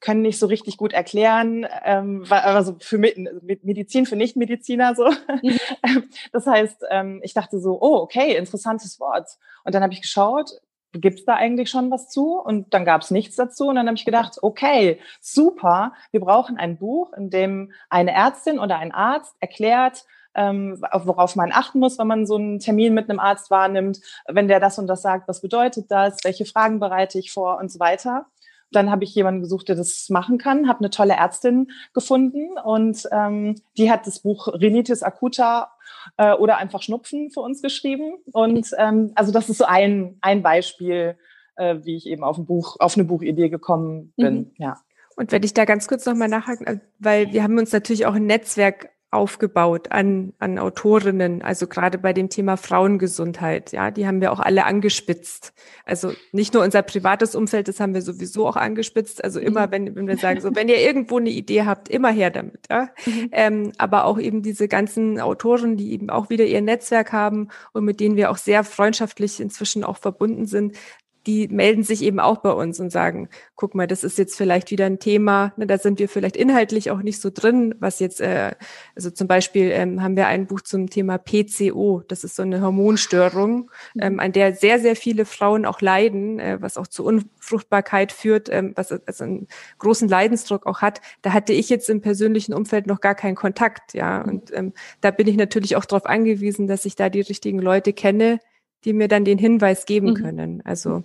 [0.00, 5.10] können nicht so richtig gut erklären, ähm, also für Medizin für Nichtmediziner so.
[5.42, 5.58] Mhm.
[6.32, 9.28] Das heißt, ähm, ich dachte so, oh, okay, interessantes Wort.
[9.64, 10.50] Und dann habe ich geschaut,
[10.92, 12.38] gibt's da eigentlich schon was zu?
[12.38, 13.68] Und dann gab's nichts dazu.
[13.68, 18.58] Und dann habe ich gedacht, okay, super, wir brauchen ein Buch, in dem eine Ärztin
[18.58, 23.10] oder ein Arzt erklärt, ähm, worauf man achten muss, wenn man so einen Termin mit
[23.10, 27.18] einem Arzt wahrnimmt, wenn der das und das sagt, was bedeutet das, welche Fragen bereite
[27.18, 28.26] ich vor und so weiter.
[28.72, 33.08] Dann habe ich jemanden gesucht, der das machen kann, habe eine tolle Ärztin gefunden und
[33.10, 35.72] ähm, die hat das Buch Rhinitis acuta
[36.16, 38.14] äh, oder einfach Schnupfen für uns geschrieben.
[38.32, 41.16] Und ähm, also das ist so ein, ein Beispiel,
[41.56, 44.34] äh, wie ich eben auf ein Buch, auf eine Buchidee gekommen bin.
[44.34, 44.50] Mhm.
[44.58, 44.80] Ja.
[45.16, 48.14] Und wenn ich da ganz kurz nochmal nachhaken, äh, weil wir haben uns natürlich auch
[48.14, 54.20] ein Netzwerk aufgebaut an, an Autorinnen, also gerade bei dem Thema Frauengesundheit, ja, die haben
[54.20, 55.52] wir auch alle angespitzt.
[55.84, 59.24] Also nicht nur unser privates Umfeld, das haben wir sowieso auch angespitzt.
[59.24, 59.70] Also immer, mhm.
[59.72, 62.88] wenn, wenn wir sagen, so, wenn ihr irgendwo eine Idee habt, immer her damit, ja.
[63.04, 63.28] Mhm.
[63.32, 67.84] Ähm, aber auch eben diese ganzen Autoren, die eben auch wieder ihr Netzwerk haben und
[67.84, 70.76] mit denen wir auch sehr freundschaftlich inzwischen auch verbunden sind,
[71.26, 74.70] die melden sich eben auch bei uns und sagen, guck mal, das ist jetzt vielleicht
[74.70, 78.20] wieder ein Thema, ne, da sind wir vielleicht inhaltlich auch nicht so drin, was jetzt,
[78.20, 78.52] äh,
[78.96, 82.62] also zum Beispiel ähm, haben wir ein Buch zum Thema PCO, das ist so eine
[82.62, 84.02] Hormonstörung, mhm.
[84.02, 88.48] ähm, an der sehr, sehr viele Frauen auch leiden, äh, was auch zu Unfruchtbarkeit führt,
[88.50, 89.46] ähm, was also einen
[89.78, 91.02] großen Leidensdruck auch hat.
[91.20, 94.28] Da hatte ich jetzt im persönlichen Umfeld noch gar keinen Kontakt, ja, mhm.
[94.30, 97.92] und ähm, da bin ich natürlich auch darauf angewiesen, dass ich da die richtigen Leute
[97.92, 98.40] kenne,
[98.84, 100.14] die mir dann den Hinweis geben mhm.
[100.14, 100.62] können.
[100.64, 101.02] Also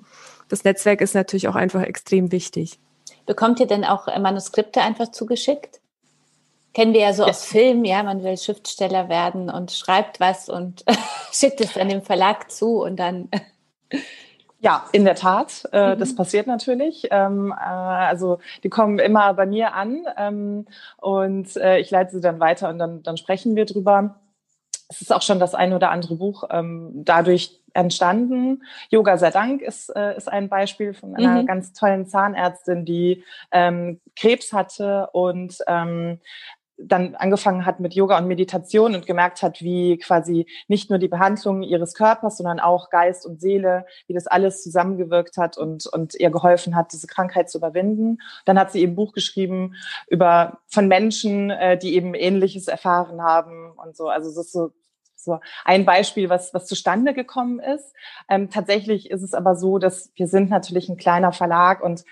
[0.49, 2.79] das Netzwerk ist natürlich auch einfach extrem wichtig.
[3.25, 5.81] Bekommt ihr denn auch äh, Manuskripte einfach zugeschickt?
[6.73, 7.29] Kennen wir ja so ja.
[7.29, 10.83] aus Filmen, ja, man will Schriftsteller werden und schreibt was und
[11.31, 13.29] schickt es dann dem Verlag zu und dann.
[14.61, 15.69] Ja, in der Tat.
[15.73, 15.99] Äh, mhm.
[15.99, 17.09] Das passiert natürlich.
[17.11, 20.65] Ähm, äh, also die kommen immer bei mir an ähm,
[20.97, 24.15] und äh, ich leite sie dann weiter und dann, dann sprechen wir drüber
[24.89, 28.63] es ist auch schon das ein oder andere Buch ähm, dadurch entstanden.
[28.89, 31.45] Yoga sei Dank ist, äh, ist ein Beispiel von einer mhm.
[31.45, 36.19] ganz tollen Zahnärztin, die ähm, Krebs hatte und ähm,
[36.77, 41.07] dann angefangen hat mit Yoga und Meditation und gemerkt hat, wie quasi nicht nur die
[41.07, 46.15] Behandlung ihres Körpers, sondern auch Geist und Seele, wie das alles zusammengewirkt hat und, und
[46.15, 48.17] ihr geholfen hat, diese Krankheit zu überwinden.
[48.43, 49.75] Dann hat sie eben ein Buch geschrieben
[50.07, 54.09] über von Menschen, äh, die eben Ähnliches erfahren haben und so.
[54.09, 54.71] Also es ist so
[55.25, 57.93] so ein Beispiel, was, was zustande gekommen ist.
[58.29, 62.05] Ähm, tatsächlich ist es aber so, dass wir sind natürlich ein kleiner Verlag und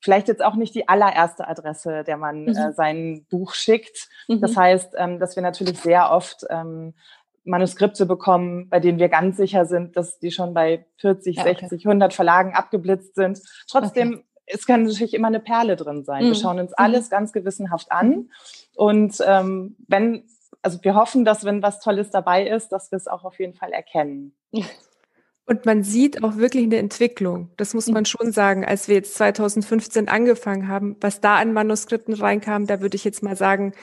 [0.00, 2.56] vielleicht jetzt auch nicht die allererste Adresse, der man mhm.
[2.56, 4.08] äh, sein Buch schickt.
[4.28, 4.40] Mhm.
[4.40, 6.94] Das heißt, ähm, dass wir natürlich sehr oft ähm,
[7.44, 11.56] Manuskripte bekommen, bei denen wir ganz sicher sind, dass die schon bei 40, ja, okay.
[11.60, 13.40] 60, 100 Verlagen abgeblitzt sind.
[13.68, 14.24] Trotzdem, okay.
[14.46, 16.24] es kann natürlich immer eine Perle drin sein.
[16.24, 16.28] Mhm.
[16.28, 16.76] Wir schauen uns mhm.
[16.76, 18.08] alles ganz gewissenhaft an.
[18.08, 18.30] Mhm.
[18.74, 20.24] Und ähm, wenn,
[20.62, 23.54] also wir hoffen, dass wenn was Tolles dabei ist, dass wir es auch auf jeden
[23.54, 24.34] Fall erkennen.
[25.46, 27.50] Und man sieht auch wirklich eine Entwicklung.
[27.56, 28.64] Das muss man schon sagen.
[28.64, 33.22] Als wir jetzt 2015 angefangen haben, was da an Manuskripten reinkam, da würde ich jetzt
[33.22, 33.74] mal sagen,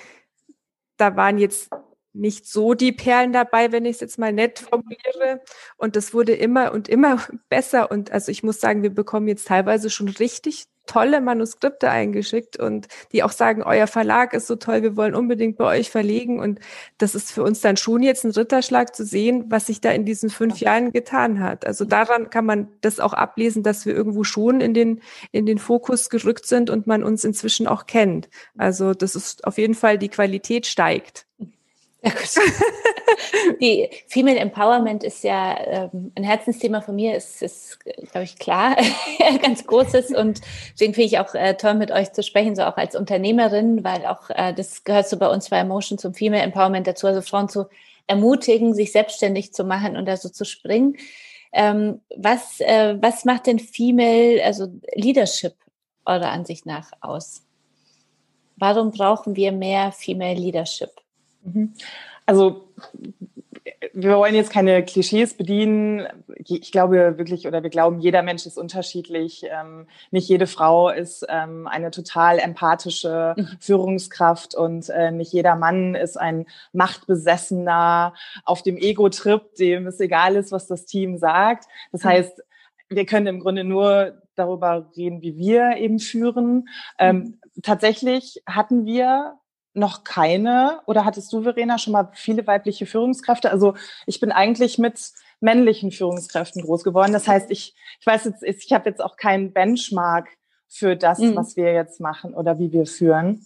[0.98, 1.70] da waren jetzt
[2.14, 5.42] nicht so die Perlen dabei, wenn ich es jetzt mal nett formuliere.
[5.78, 7.92] Und das wurde immer und immer besser.
[7.92, 12.88] Und also ich muss sagen, wir bekommen jetzt teilweise schon richtig tolle Manuskripte eingeschickt und
[13.12, 16.40] die auch sagen, euer Verlag ist so toll, wir wollen unbedingt bei euch verlegen.
[16.40, 16.60] Und
[16.98, 20.06] das ist für uns dann schon jetzt ein Ritterschlag zu sehen, was sich da in
[20.06, 21.66] diesen fünf Jahren getan hat.
[21.66, 25.60] Also daran kann man das auch ablesen, dass wir irgendwo schon in den, in den
[25.60, 28.30] Fokus gerückt sind und man uns inzwischen auch kennt.
[28.58, 31.28] Also das ist auf jeden Fall, die Qualität steigt.
[32.08, 33.58] Ja, gut.
[33.62, 38.78] Die Female Empowerment ist ja ähm, ein Herzensthema von mir, ist, ist glaube ich, klar,
[39.42, 40.12] ganz großes.
[40.12, 40.42] Und
[40.74, 44.06] deswegen finde ich auch äh, toll, mit euch zu sprechen, so auch als Unternehmerin, weil
[44.06, 47.50] auch äh, das gehört so bei uns bei Emotion zum Female Empowerment dazu, also Frauen
[47.50, 47.66] zu
[48.08, 50.96] ermutigen, sich selbstständig zu machen und da so zu springen.
[51.52, 55.56] Ähm, was, äh, was macht denn Female, also Leadership
[56.06, 57.44] eurer Ansicht nach aus?
[58.56, 60.92] Warum brauchen wir mehr Female Leadership?
[61.48, 61.74] Mhm.
[62.26, 62.68] Also
[63.94, 66.08] wir wollen jetzt keine Klischees bedienen.
[66.46, 69.44] Ich glaube wirklich, oder wir glauben, jeder Mensch ist unterschiedlich.
[69.50, 73.48] Ähm, nicht jede Frau ist ähm, eine total empathische mhm.
[73.60, 78.14] Führungskraft und äh, nicht jeder Mann ist ein machtbesessener
[78.46, 81.66] auf dem Ego-Trip, dem es egal ist, was das Team sagt.
[81.92, 82.10] Das mhm.
[82.10, 82.44] heißt,
[82.90, 86.70] wir können im Grunde nur darüber reden, wie wir eben führen.
[87.00, 89.34] Ähm, tatsächlich hatten wir
[89.74, 93.52] noch keine oder hattest du, Verena, schon mal viele weibliche Führungskräfte?
[93.52, 93.76] Also
[94.06, 95.00] ich bin eigentlich mit
[95.40, 97.14] männlichen Führungskräften groß geworden.
[97.14, 100.30] Das heißt, ich, ich weiß jetzt, ich habe jetzt auch keinen Benchmark
[100.68, 101.36] für das, mhm.
[101.36, 103.46] was wir jetzt machen oder wie wir führen.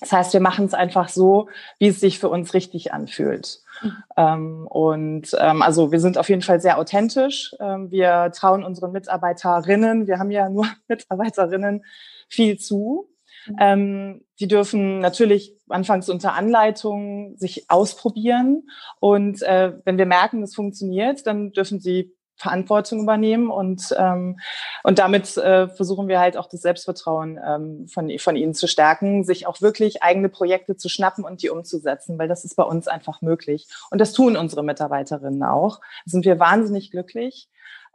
[0.00, 3.60] Das heißt, wir machen es einfach so, wie es sich für uns richtig anfühlt.
[3.82, 3.96] Mhm.
[4.16, 7.54] Ähm, und ähm, also wir sind auf jeden Fall sehr authentisch.
[7.58, 11.84] Ähm, wir trauen unseren Mitarbeiterinnen, wir haben ja nur Mitarbeiterinnen,
[12.28, 13.08] viel zu.
[13.48, 13.56] Mhm.
[13.60, 18.68] Ähm, die dürfen natürlich anfangs unter Anleitung sich ausprobieren.
[19.00, 24.38] Und äh, wenn wir merken, es funktioniert, dann dürfen sie Verantwortung übernehmen und ähm,
[24.84, 29.24] und damit äh, versuchen wir halt auch das Selbstvertrauen ähm, von von ihnen zu stärken,
[29.24, 32.86] sich auch wirklich eigene Projekte zu schnappen und die umzusetzen, weil das ist bei uns
[32.86, 35.80] einfach möglich und das tun unsere Mitarbeiterinnen auch.
[35.80, 37.48] Da sind wir wahnsinnig glücklich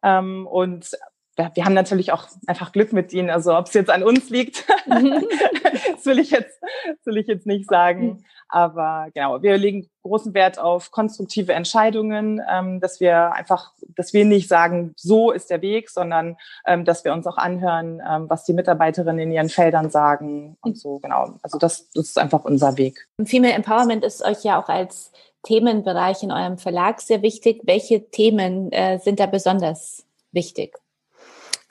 [0.04, 0.92] ähm, und
[1.36, 3.30] wir haben natürlich auch einfach Glück mit ihnen.
[3.30, 7.48] Also ob es jetzt an uns liegt, das will ich jetzt, das will ich jetzt
[7.48, 8.24] nicht sagen.
[8.50, 14.26] Aber genau, wir legen großen Wert auf konstruktive Entscheidungen, ähm, dass wir einfach, dass wir
[14.26, 18.44] nicht sagen, so ist der Weg, sondern ähm, dass wir uns auch anhören, ähm, was
[18.44, 21.00] die Mitarbeiterinnen in ihren Feldern sagen und so.
[21.00, 21.34] Genau.
[21.42, 23.08] Also das, das ist einfach unser Weg.
[23.26, 27.62] Female Empowerment ist euch ja auch als Themenbereich in eurem Verlag sehr wichtig.
[27.64, 30.78] Welche Themen äh, sind da besonders wichtig?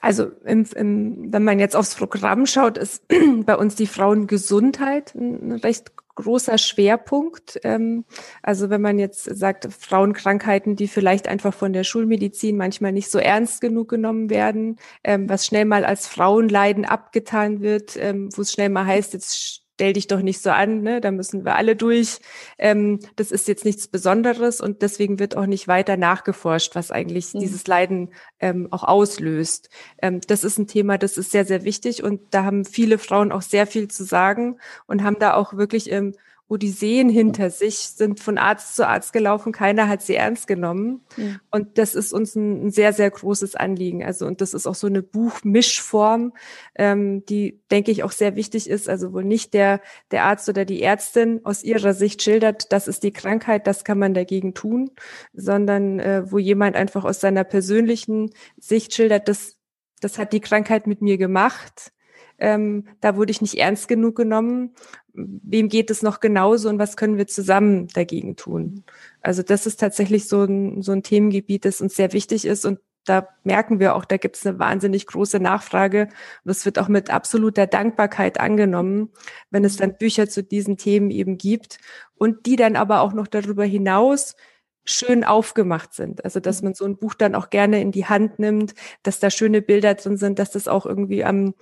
[0.03, 3.05] Also im, im, wenn man jetzt aufs Programm schaut, ist
[3.47, 7.61] bei uns die Frauengesundheit ein recht großer Schwerpunkt.
[7.63, 8.05] Ähm,
[8.43, 13.19] also wenn man jetzt sagt, Frauenkrankheiten, die vielleicht einfach von der Schulmedizin manchmal nicht so
[13.19, 18.51] ernst genug genommen werden, ähm, was schnell mal als Frauenleiden abgetan wird, ähm, wo es
[18.51, 21.01] schnell mal heißt, jetzt stell dich doch nicht so an, ne?
[21.01, 22.21] da müssen wir alle durch.
[22.57, 27.35] Ähm, das ist jetzt nichts Besonderes und deswegen wird auch nicht weiter nachgeforscht, was eigentlich
[27.35, 27.41] mhm.
[27.41, 29.71] dieses Leiden ähm, auch auslöst.
[30.01, 33.33] Ähm, das ist ein Thema, das ist sehr, sehr wichtig und da haben viele Frauen
[33.33, 36.15] auch sehr viel zu sagen und haben da auch wirklich ähm,
[36.53, 41.01] Odysseen hinter sich, sind von Arzt zu Arzt gelaufen, keiner hat sie ernst genommen.
[41.17, 41.41] Mhm.
[41.51, 44.05] Und das ist uns ein, ein, sehr, sehr großes Anliegen.
[44.05, 46.35] Also, und das ist auch so eine Buchmischform,
[46.75, 48.87] ähm, die, denke ich, auch sehr wichtig ist.
[48.87, 53.03] Also, wo nicht der, der Arzt oder die Ärztin aus ihrer Sicht schildert, das ist
[53.03, 54.91] die Krankheit, das kann man dagegen tun,
[55.33, 59.57] sondern äh, wo jemand einfach aus seiner persönlichen Sicht schildert, das,
[60.01, 61.93] das hat die Krankheit mit mir gemacht
[62.43, 64.75] ähm, da wurde ich nicht ernst genug genommen.
[65.15, 68.83] Wem geht es noch genauso und was können wir zusammen dagegen tun?
[69.21, 72.81] Also das ist tatsächlich so ein, so ein Themengebiet, das uns sehr wichtig ist und
[73.05, 76.03] da merken wir auch, da gibt es eine wahnsinnig große Nachfrage.
[76.05, 76.11] Und
[76.45, 79.11] das wird auch mit absoluter Dankbarkeit angenommen,
[79.51, 81.79] wenn es dann Bücher zu diesen Themen eben gibt
[82.15, 84.37] und die dann aber auch noch darüber hinaus
[84.85, 86.25] schön aufgemacht sind.
[86.25, 89.31] Also dass man so ein Buch dann auch gerne in die Hand nimmt, dass da
[89.31, 91.55] schöne Bilder drin sind, dass das auch irgendwie am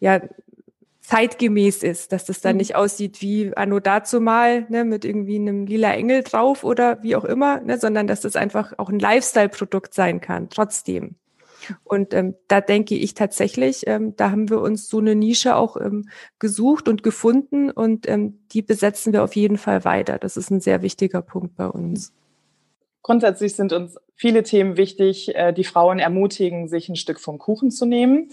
[0.00, 0.20] ja,
[1.06, 2.58] zeitgemäß ist, dass das dann mhm.
[2.58, 7.14] nicht aussieht wie Anno dazu mal, ne, mit irgendwie einem lila Engel drauf oder wie
[7.14, 11.14] auch immer, ne, sondern dass das einfach auch ein Lifestyle-Produkt sein kann, trotzdem.
[11.84, 15.76] Und ähm, da denke ich tatsächlich, ähm, da haben wir uns so eine Nische auch
[15.76, 20.18] ähm, gesucht und gefunden und ähm, die besetzen wir auf jeden Fall weiter.
[20.18, 22.12] Das ist ein sehr wichtiger Punkt bei uns.
[23.02, 27.70] Grundsätzlich sind uns viele Themen wichtig, äh, die Frauen ermutigen, sich ein Stück vom Kuchen
[27.70, 28.30] zu nehmen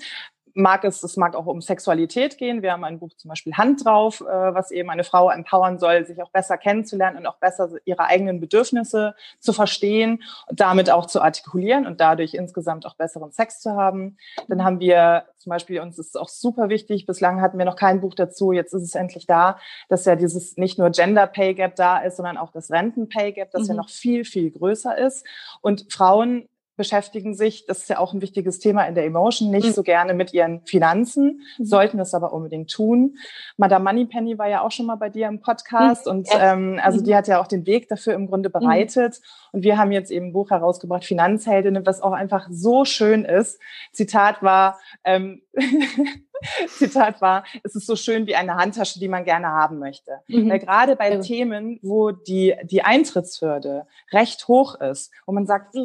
[0.54, 2.62] mag es, es mag auch um Sexualität gehen.
[2.62, 6.06] Wir haben ein Buch zum Beispiel Hand drauf, äh, was eben eine Frau empowern soll,
[6.06, 11.08] sich auch besser kennenzulernen und auch besser ihre eigenen Bedürfnisse zu verstehen und damit auch
[11.08, 14.18] zu artikulieren und dadurch insgesamt auch besseren Sex zu haben.
[14.48, 18.02] Dann haben wir zum Beispiel, uns ist auch super wichtig, bislang hatten wir noch kein
[18.02, 21.76] Buch dazu, jetzt ist es endlich da, dass ja dieses nicht nur Gender Pay Gap
[21.76, 23.70] da ist, sondern auch das Renten Pay Gap, das mhm.
[23.70, 25.26] ja noch viel, viel größer ist.
[25.62, 29.68] Und Frauen beschäftigen sich, das ist ja auch ein wichtiges Thema in der Emotion, nicht
[29.68, 29.74] mhm.
[29.74, 31.66] so gerne mit ihren Finanzen, mhm.
[31.66, 33.18] sollten es aber unbedingt tun.
[33.58, 36.12] Madame Moneypenny war ja auch schon mal bei dir im Podcast mhm.
[36.12, 37.04] und ähm, also mhm.
[37.04, 38.54] die hat ja auch den Weg dafür im Grunde mhm.
[38.54, 39.22] bereitet.
[39.52, 43.60] Und wir haben jetzt eben ein Buch herausgebracht, Finanzheldinnen, was auch einfach so schön ist.
[43.92, 45.42] Zitat war, ähm,
[46.68, 50.20] Zitat war, es ist so schön wie eine Handtasche, die man gerne haben möchte.
[50.28, 50.50] Mhm.
[50.50, 51.20] Weil gerade bei ja.
[51.20, 55.76] Themen, wo die, die Eintrittshürde recht hoch ist, wo man sagt,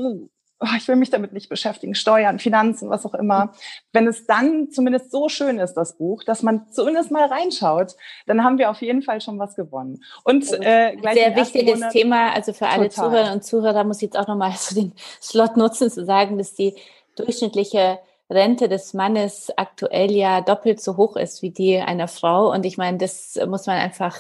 [0.61, 3.53] oh, ich will mich damit nicht beschäftigen, Steuern, Finanzen, was auch immer.
[3.93, 7.95] Wenn es dann zumindest so schön ist, das Buch, dass man zumindest mal reinschaut,
[8.27, 10.03] dann haben wir auf jeden Fall schon was gewonnen.
[10.25, 13.11] Und äh, gleich sehr wichtiges Monat, Thema, also für alle total.
[13.11, 14.93] Zuhörer und Zuhörer muss ich jetzt auch nochmal so den
[15.23, 16.75] Slot nutzen, zu sagen, dass die
[17.17, 17.99] durchschnittliche
[18.31, 22.53] Rente des Mannes aktuell ja doppelt so hoch ist wie die einer Frau.
[22.53, 24.17] Und ich meine, das muss man einfach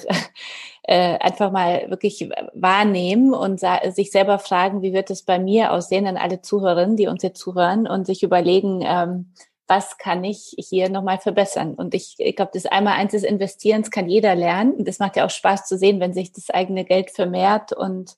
[0.88, 3.60] äh, einfach mal wirklich wahrnehmen und
[3.90, 7.40] sich selber fragen, wie wird es bei mir aussehen, an alle Zuhörerinnen, die uns jetzt
[7.40, 9.34] zuhören und sich überlegen, ähm,
[9.66, 11.74] was kann ich hier nochmal verbessern?
[11.74, 14.72] Und ich, ich glaube, das einmal eins des Investierens kann jeder lernen.
[14.72, 18.16] Und das macht ja auch Spaß zu sehen, wenn sich das eigene Geld vermehrt und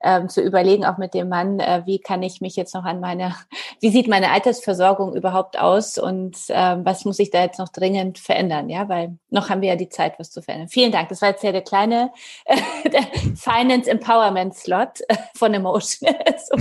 [0.00, 3.00] ähm, zu überlegen, auch mit dem Mann, äh, wie kann ich mich jetzt noch an
[3.00, 3.34] meine,
[3.80, 8.18] wie sieht meine Altersversorgung überhaupt aus und ähm, was muss ich da jetzt noch dringend
[8.18, 10.68] verändern, ja, weil noch haben wir ja die Zeit, was zu verändern.
[10.68, 11.08] Vielen Dank.
[11.08, 12.12] Das war jetzt ja der kleine
[12.44, 12.56] äh,
[12.90, 13.02] der
[13.36, 15.00] Finance Empowerment Slot
[15.34, 16.14] von Emotion.
[16.38, 16.56] so,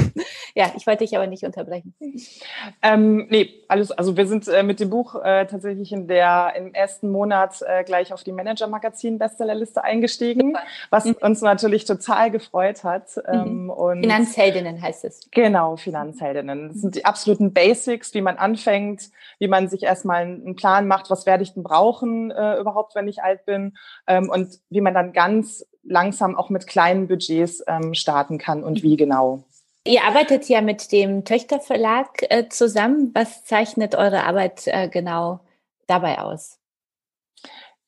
[0.56, 1.94] ja, ich wollte dich aber nicht unterbrechen.
[2.82, 6.74] Ähm, nee, alles, also wir sind äh, mit dem Buch äh, tatsächlich in der, im
[6.74, 10.64] ersten Monat äh, gleich auf die Manager-Magazin-Bestsellerliste eingestiegen, Super.
[10.90, 11.16] was mhm.
[11.22, 13.69] uns natürlich total gefreut hat mhm.
[13.69, 15.28] und Finanzheldinnen heißt es.
[15.32, 16.69] Genau, Finanzheldinnen.
[16.69, 19.09] Das sind die absoluten Basics, wie man anfängt,
[19.39, 23.07] wie man sich erstmal einen Plan macht, was werde ich denn brauchen äh, überhaupt, wenn
[23.07, 27.93] ich alt bin ähm, und wie man dann ganz langsam auch mit kleinen Budgets ähm,
[27.93, 29.43] starten kann und wie genau.
[29.86, 33.11] Ihr arbeitet ja mit dem Töchterverlag äh, zusammen.
[33.13, 35.39] Was zeichnet eure Arbeit äh, genau
[35.88, 36.57] dabei aus?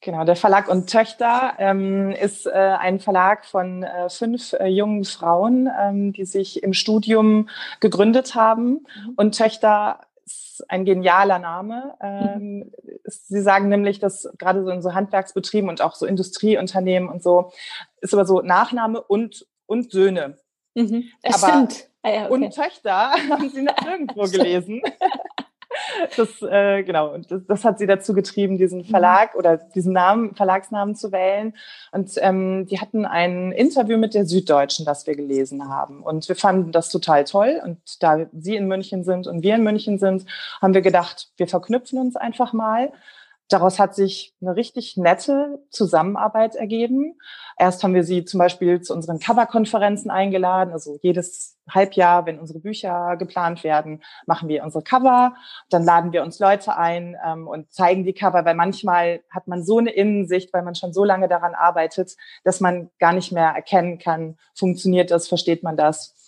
[0.02, 5.04] Genau, der Verlag und Töchter ähm, ist äh, ein Verlag von äh, fünf äh, jungen
[5.04, 7.50] Frauen, ähm, die sich im Studium
[7.82, 8.86] gegründet haben.
[8.96, 9.14] Mhm.
[9.18, 11.96] Und Töchter ist ein genialer Name.
[12.02, 12.72] Ähm, mhm.
[13.04, 17.52] Sie sagen nämlich, dass gerade so in so Handwerksbetrieben und auch so Industrieunternehmen und so
[18.00, 20.38] ist aber so Nachname und und Söhne.
[20.76, 21.10] Mhm.
[21.22, 21.90] Das aber stimmt.
[22.02, 22.34] Ah ja, okay.
[22.34, 24.82] Und Töchter haben Sie noch nirgendwo gelesen.
[26.16, 28.86] Das, äh, genau, und das, das, hat sie dazu getrieben, diesen mhm.
[28.86, 31.54] Verlag oder diesen Namen, Verlagsnamen zu wählen.
[31.92, 36.02] Und ähm, die hatten ein Interview mit der Süddeutschen, das wir gelesen haben.
[36.04, 37.62] Und wir fanden das total toll.
[37.64, 40.26] Und da sie in München sind und wir in München sind,
[40.62, 42.92] haben wir gedacht, wir verknüpfen uns einfach mal.
[43.50, 47.18] Daraus hat sich eine richtig nette Zusammenarbeit ergeben.
[47.58, 50.72] Erst haben wir sie zum Beispiel zu unseren Coverkonferenzen eingeladen.
[50.72, 55.34] Also jedes Halbjahr, wenn unsere Bücher geplant werden, machen wir unsere Cover.
[55.72, 59.64] Dann laden wir uns Leute ein ähm, und zeigen die Cover, weil manchmal hat man
[59.64, 63.50] so eine Innensicht, weil man schon so lange daran arbeitet, dass man gar nicht mehr
[63.50, 66.19] erkennen kann, funktioniert das, versteht man das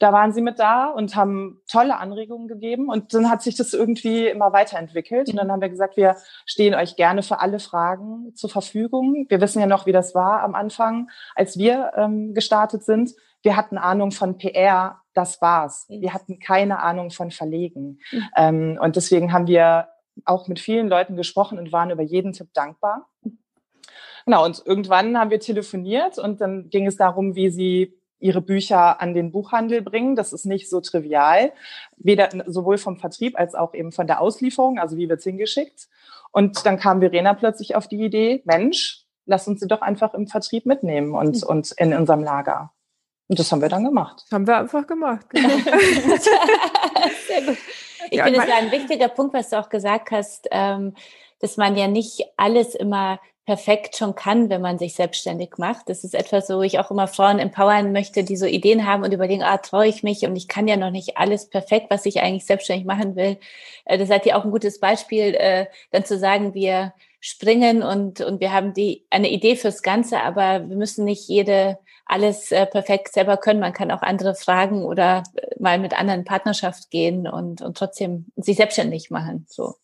[0.00, 2.88] da waren sie mit da und haben tolle Anregungen gegeben.
[2.88, 5.28] Und dann hat sich das irgendwie immer weiterentwickelt.
[5.28, 9.26] Und dann haben wir gesagt, wir stehen euch gerne für alle Fragen zur Verfügung.
[9.28, 13.12] Wir wissen ja noch, wie das war am Anfang, als wir ähm, gestartet sind.
[13.42, 15.86] Wir hatten Ahnung von PR, das war's.
[15.90, 16.00] Mhm.
[16.00, 17.98] Wir hatten keine Ahnung von Verlegen.
[18.10, 18.28] Mhm.
[18.36, 19.88] Ähm, und deswegen haben wir
[20.24, 23.06] auch mit vielen Leuten gesprochen und waren über jeden Tipp dankbar.
[24.24, 29.00] Genau, und irgendwann haben wir telefoniert und dann ging es darum, wie sie ihre Bücher
[29.00, 30.16] an den Buchhandel bringen.
[30.16, 31.52] Das ist nicht so trivial,
[31.96, 35.88] weder sowohl vom Vertrieb als auch eben von der Auslieferung, also wie wird's hingeschickt.
[36.32, 40.26] Und dann kam Verena plötzlich auf die Idee, Mensch, lass uns sie doch einfach im
[40.26, 41.48] Vertrieb mitnehmen und, mhm.
[41.48, 42.72] und in unserem Lager.
[43.28, 44.24] Und das haben wir dann gemacht.
[44.32, 45.30] haben wir einfach gemacht.
[45.30, 45.48] Genau.
[47.28, 47.58] Sehr gut.
[48.10, 50.94] Ich ja, finde, es war ein wichtiger Punkt, was du auch gesagt hast, ähm,
[51.38, 53.20] dass man ja nicht alles immer
[53.50, 55.88] perfekt schon kann, wenn man sich selbstständig macht.
[55.88, 59.12] Das ist etwas, wo ich auch immer Frauen empowern möchte, die so Ideen haben und
[59.12, 62.20] überlegen, ah, traue ich mich und ich kann ja noch nicht alles perfekt, was ich
[62.20, 63.38] eigentlich selbstständig machen will.
[63.86, 68.20] Äh, das seid ihr auch ein gutes Beispiel, äh, dann zu sagen, wir springen und,
[68.20, 72.66] und wir haben die, eine Idee fürs Ganze, aber wir müssen nicht jede alles äh,
[72.66, 73.58] perfekt selber können.
[73.58, 75.24] Man kann auch andere fragen oder
[75.58, 79.44] mal mit anderen Partnerschaft gehen und, und trotzdem sich selbstständig machen.
[79.48, 79.74] So.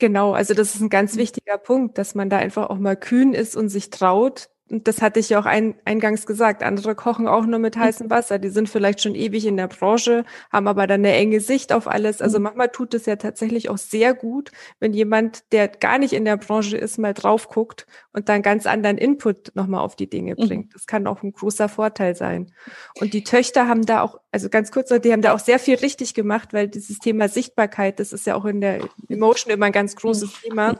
[0.00, 3.34] Genau, also das ist ein ganz wichtiger Punkt, dass man da einfach auch mal kühn
[3.34, 7.44] ist und sich traut, das hatte ich ja auch ein, eingangs gesagt, andere kochen auch
[7.44, 8.38] nur mit heißem Wasser.
[8.38, 11.88] Die sind vielleicht schon ewig in der Branche, haben aber dann eine enge Sicht auf
[11.88, 12.22] alles.
[12.22, 12.44] Also mhm.
[12.44, 16.36] manchmal tut es ja tatsächlich auch sehr gut, wenn jemand, der gar nicht in der
[16.36, 20.46] Branche ist, mal drauf guckt und dann ganz anderen Input nochmal auf die Dinge mhm.
[20.46, 20.74] bringt.
[20.74, 22.52] Das kann auch ein großer Vorteil sein.
[23.00, 25.76] Und die Töchter haben da auch, also ganz kurz, die haben da auch sehr viel
[25.76, 29.72] richtig gemacht, weil dieses Thema Sichtbarkeit, das ist ja auch in der Emotion immer ein
[29.72, 30.48] ganz großes mhm.
[30.48, 30.78] Thema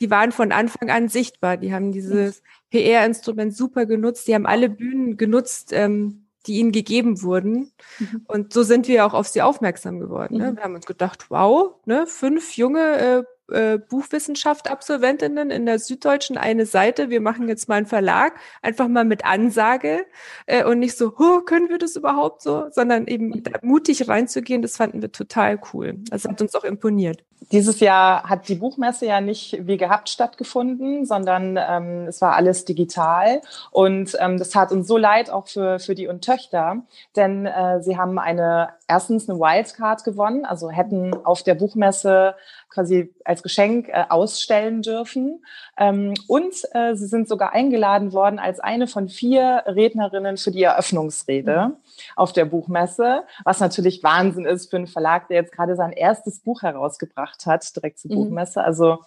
[0.00, 1.56] die waren von Anfang an sichtbar.
[1.56, 2.42] Die haben dieses
[2.74, 4.26] PR-Instrument super genutzt.
[4.26, 7.72] Die haben alle Bühnen genutzt, ähm, die ihnen gegeben wurden.
[8.00, 8.24] Mhm.
[8.26, 10.38] Und so sind wir auch auf sie aufmerksam geworden.
[10.38, 10.50] Ne?
[10.50, 10.56] Mhm.
[10.56, 16.66] Wir haben uns gedacht, wow, ne, fünf junge äh, äh, Buchwissenschaft-Absolventinnen in der Süddeutschen eine
[16.66, 17.10] Seite.
[17.10, 20.06] Wir machen jetzt mal einen Verlag, einfach mal mit Ansage
[20.46, 24.76] äh, und nicht so, oh, können wir das überhaupt so, sondern eben mutig reinzugehen, das
[24.76, 25.96] fanden wir total cool.
[26.10, 27.24] Das hat uns auch imponiert.
[27.52, 32.64] Dieses Jahr hat die Buchmesse ja nicht wie gehabt stattgefunden, sondern ähm, es war alles
[32.64, 33.42] digital.
[33.70, 36.82] Und ähm, das tat uns so leid, auch für, für die und Töchter,
[37.16, 42.34] denn äh, sie haben eine erstens eine Wildcard gewonnen, also hätten auf der Buchmesse
[42.74, 45.44] quasi als Geschenk äh, ausstellen dürfen.
[45.78, 50.62] Ähm, und äh, sie sind sogar eingeladen worden als eine von vier Rednerinnen für die
[50.62, 51.76] Eröffnungsrede mhm.
[52.16, 56.40] auf der Buchmesse, was natürlich Wahnsinn ist für einen Verlag, der jetzt gerade sein erstes
[56.40, 58.16] Buch herausgebracht hat, direkt zur mhm.
[58.16, 58.62] Buchmesse.
[58.62, 58.98] Also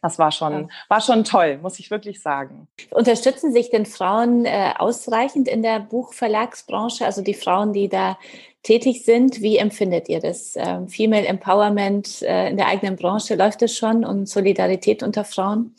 [0.00, 2.68] das war schon, war schon toll, muss ich wirklich sagen.
[2.90, 8.16] Unterstützen sich denn Frauen äh, ausreichend in der Buchverlagsbranche, also die Frauen, die da
[8.62, 9.40] tätig sind?
[9.40, 10.54] Wie empfindet ihr das?
[10.56, 15.74] Ähm, Female Empowerment äh, in der eigenen Branche, läuft es schon und Solidarität unter Frauen?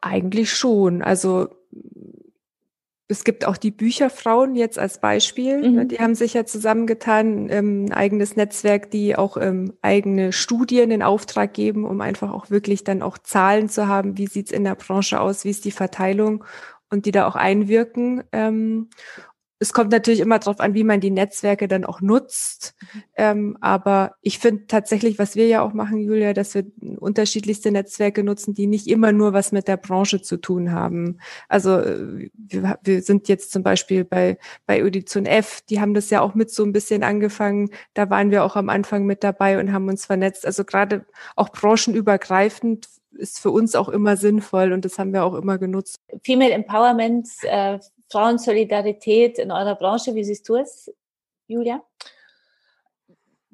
[0.00, 1.02] Eigentlich schon.
[1.02, 1.48] Also
[3.06, 5.60] es gibt auch die Bücherfrauen jetzt als Beispiel.
[5.60, 5.88] Ne, mhm.
[5.88, 11.02] Die haben sich ja zusammengetan, ähm, ein eigenes Netzwerk, die auch ähm, eigene Studien in
[11.02, 14.74] Auftrag geben, um einfach auch wirklich dann auch Zahlen zu haben, wie sieht's in der
[14.74, 16.44] Branche aus, wie ist die Verteilung
[16.88, 18.24] und die da auch einwirken.
[18.32, 18.88] Ähm,
[19.64, 22.74] es kommt natürlich immer darauf an, wie man die Netzwerke dann auch nutzt.
[22.80, 23.02] Mhm.
[23.16, 26.66] Ähm, aber ich finde tatsächlich, was wir ja auch machen, Julia, dass wir
[26.98, 31.18] unterschiedlichste Netzwerke nutzen, die nicht immer nur was mit der Branche zu tun haben.
[31.48, 34.36] Also äh, wir, wir sind jetzt zum Beispiel bei,
[34.66, 37.70] bei Edition F, die haben das ja auch mit so ein bisschen angefangen.
[37.94, 40.44] Da waren wir auch am Anfang mit dabei und haben uns vernetzt.
[40.44, 41.06] Also gerade
[41.36, 42.86] auch branchenübergreifend
[43.16, 46.00] ist für uns auch immer sinnvoll und das haben wir auch immer genutzt.
[46.22, 47.78] Female Empowerment äh,
[48.14, 50.14] Frauensolidarität in eurer Branche.
[50.14, 50.94] Wie siehst du es,
[51.48, 51.82] Julia?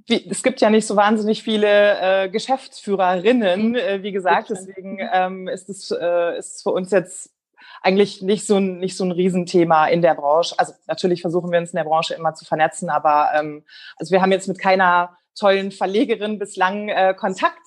[0.06, 3.74] Wie, es gibt ja nicht so wahnsinnig viele äh, Geschäftsführerinnen, mhm.
[3.74, 5.08] äh, wie gesagt, deswegen mhm.
[5.12, 7.32] ähm, ist es äh, ist für uns jetzt
[7.80, 10.54] eigentlich nicht so ein nicht so ein Riesenthema in der Branche.
[10.58, 13.64] Also natürlich versuchen wir uns in der Branche immer zu vernetzen, aber ähm,
[13.96, 17.66] also wir haben jetzt mit keiner tollen Verlegerin bislang äh, Kontakt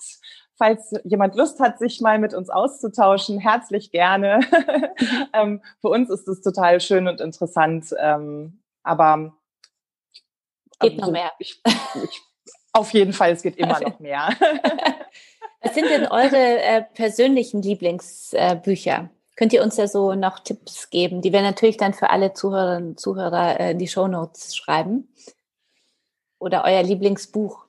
[0.56, 4.40] falls jemand Lust hat, sich mal mit uns auszutauschen, herzlich gerne.
[5.32, 7.94] ähm, für uns ist es total schön und interessant.
[7.98, 9.34] Ähm, aber
[10.80, 11.32] geht noch mehr.
[11.38, 12.22] Ich, ich,
[12.72, 14.30] auf jeden Fall, es geht immer noch mehr.
[15.62, 18.96] Was sind denn eure äh, persönlichen Lieblingsbücher?
[18.96, 22.34] Äh, Könnt ihr uns ja so noch Tipps geben, die wir natürlich dann für alle
[22.34, 25.08] Zuhörerinnen und Zuhörer äh, in die Shownotes schreiben?
[26.38, 27.64] Oder euer Lieblingsbuch?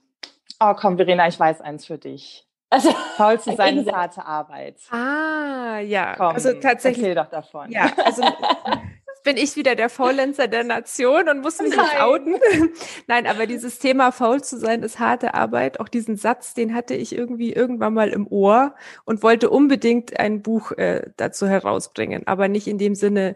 [0.60, 2.45] Oh, komm, Verena, ich weiß eins für dich.
[2.70, 4.78] Also, Faul zu sein ist harte Arbeit.
[4.92, 6.16] Ah, ja.
[6.16, 7.06] Komm, also tatsächlich.
[7.06, 7.72] Erzähl doch davon.
[7.72, 8.24] Ja, also
[9.26, 12.36] bin ich wieder der Faulenzer der Nation und muss mich nicht outen.
[13.08, 15.80] Nein, aber dieses Thema faul zu sein ist harte Arbeit.
[15.82, 20.42] Auch diesen Satz, den hatte ich irgendwie irgendwann mal im Ohr und wollte unbedingt ein
[20.44, 22.28] Buch äh, dazu herausbringen.
[22.28, 23.36] Aber nicht in dem Sinne,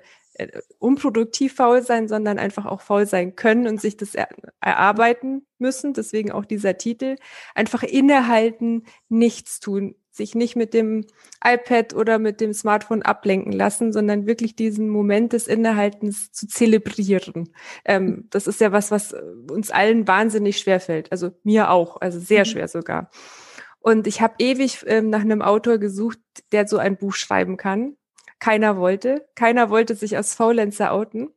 [0.79, 4.29] unproduktiv faul sein, sondern einfach auch faul sein können und sich das er
[4.61, 5.93] erarbeiten müssen.
[5.93, 7.15] Deswegen auch dieser Titel.
[7.55, 11.05] Einfach innehalten, nichts tun, sich nicht mit dem
[11.43, 17.49] iPad oder mit dem Smartphone ablenken lassen, sondern wirklich diesen Moment des Innehaltens zu zelebrieren.
[17.85, 19.15] Ähm, das ist ja was, was
[19.49, 21.11] uns allen wahnsinnig schwer fällt.
[21.11, 22.49] Also mir auch, also sehr mhm.
[22.49, 23.09] schwer sogar.
[23.79, 26.19] Und ich habe ewig ähm, nach einem Autor gesucht,
[26.51, 27.95] der so ein Buch schreiben kann.
[28.39, 29.27] Keiner wollte.
[29.35, 31.29] Keiner wollte sich als Faulenzer outen.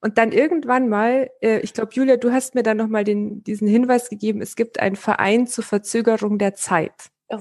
[0.00, 4.08] Und dann irgendwann mal, äh, ich glaube, Julia, du hast mir dann nochmal diesen Hinweis
[4.08, 7.10] gegeben, es gibt einen Verein zur Verzögerung der Zeit.
[7.28, 7.40] Oh.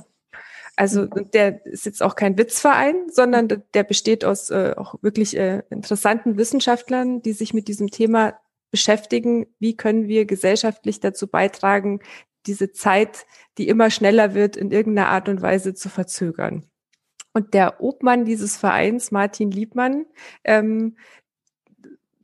[0.76, 5.64] Also der ist jetzt auch kein Witzverein, sondern der besteht aus äh, auch wirklich äh,
[5.70, 8.40] interessanten Wissenschaftlern, die sich mit diesem Thema
[8.72, 9.48] beschäftigen.
[9.60, 12.02] Wie können wir gesellschaftlich dazu beitragen,
[12.46, 13.26] diese Zeit,
[13.58, 16.69] die immer schneller wird, in irgendeiner Art und Weise zu verzögern?
[17.40, 20.06] Und der Obmann dieses Vereins, Martin Liebmann,
[20.44, 20.98] ähm,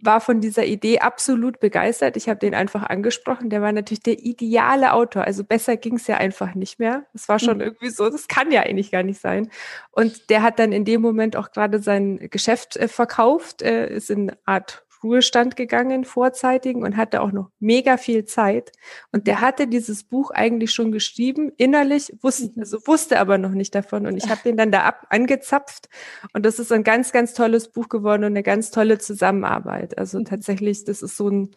[0.02, 2.18] war von dieser Idee absolut begeistert.
[2.18, 3.50] Ich habe den einfach angesprochen.
[3.50, 5.24] Der war natürlich der ideale Autor.
[5.24, 7.06] Also besser ging es ja einfach nicht mehr.
[7.14, 7.64] Es war schon mhm.
[7.64, 9.50] irgendwie so, das kann ja eigentlich gar nicht sein.
[9.92, 14.12] Und der hat dann in dem Moment auch gerade sein Geschäft äh, verkauft, äh, ist
[14.12, 18.72] in Art Ruhestand gegangen, vorzeitigen und hatte auch noch mega viel Zeit.
[19.12, 22.62] Und der hatte dieses Buch eigentlich schon geschrieben, innerlich, wusste, mhm.
[22.62, 24.08] also wusste aber noch nicht davon.
[24.08, 25.88] Und ich habe den dann da ab, angezapft.
[26.34, 29.98] Und das ist ein ganz, ganz tolles Buch geworden und eine ganz tolle Zusammenarbeit.
[29.98, 30.26] Also mhm.
[30.26, 31.56] tatsächlich, das ist so ein,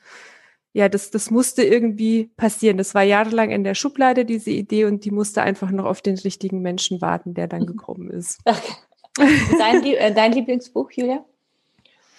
[0.72, 2.76] ja, das, das musste irgendwie passieren.
[2.76, 6.18] Das war jahrelang in der Schublade, diese Idee, und die musste einfach noch auf den
[6.18, 7.66] richtigen Menschen warten, der dann mhm.
[7.66, 8.38] gekommen ist.
[8.44, 8.74] Okay.
[9.18, 11.24] Äh, dein Lieblingsbuch, Julia?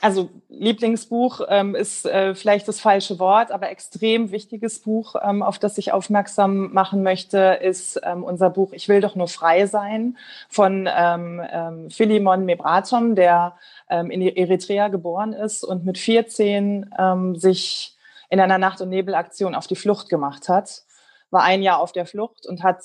[0.01, 5.59] Also Lieblingsbuch ähm, ist äh, vielleicht das falsche Wort, aber extrem wichtiges Buch, ähm, auf
[5.59, 10.17] das ich aufmerksam machen möchte, ist ähm, unser Buch Ich will doch nur frei sein
[10.49, 13.57] von ähm, ähm, Philemon Mebratom, der
[13.89, 17.97] ähm, in Eritrea geboren ist und mit 14 ähm, sich
[18.29, 20.83] in einer Nacht- und Nebelaktion auf die Flucht gemacht hat,
[21.29, 22.83] war ein Jahr auf der Flucht und hat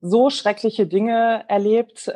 [0.00, 2.12] so schreckliche Dinge erlebt,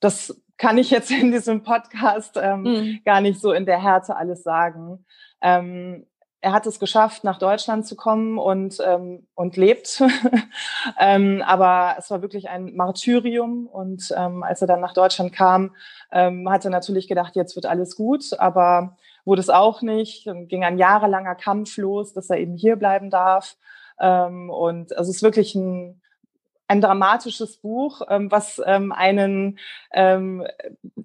[0.00, 3.00] dass kann ich jetzt in diesem Podcast ähm, mhm.
[3.04, 5.04] gar nicht so in der Härte alles sagen.
[5.40, 6.06] Ähm,
[6.44, 10.02] er hat es geschafft, nach Deutschland zu kommen und, ähm, und lebt.
[11.00, 13.66] ähm, aber es war wirklich ein Martyrium.
[13.66, 15.74] Und ähm, als er dann nach Deutschland kam,
[16.12, 18.38] ähm, hat er natürlich gedacht, jetzt wird alles gut.
[18.38, 20.26] Aber wurde es auch nicht.
[20.26, 23.56] Dann ging ein jahrelanger Kampf los, dass er eben hier bleiben darf.
[23.98, 26.02] Ähm, und also es ist wirklich ein,
[26.74, 29.58] ein dramatisches Buch, ähm, was ähm, einen,
[29.92, 30.46] ähm,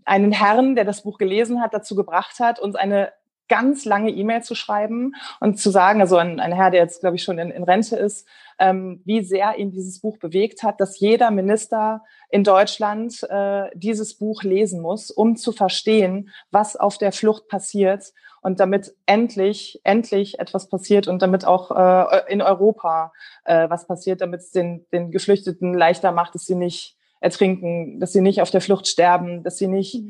[0.03, 3.11] einen Herrn, der das Buch gelesen hat, dazu gebracht hat, uns eine
[3.49, 7.17] ganz lange E-Mail zu schreiben und zu sagen, also ein, ein Herr, der jetzt, glaube
[7.17, 8.27] ich, schon in, in Rente ist,
[8.59, 14.17] ähm, wie sehr ihn dieses Buch bewegt hat, dass jeder Minister in Deutschland äh, dieses
[14.17, 20.39] Buch lesen muss, um zu verstehen, was auf der Flucht passiert und damit endlich, endlich
[20.39, 23.11] etwas passiert und damit auch äh, in Europa
[23.45, 28.13] äh, was passiert, damit es den, den Geflüchteten leichter macht, dass sie nicht ertrinken, dass
[28.13, 30.03] sie nicht auf der Flucht sterben, dass sie nicht,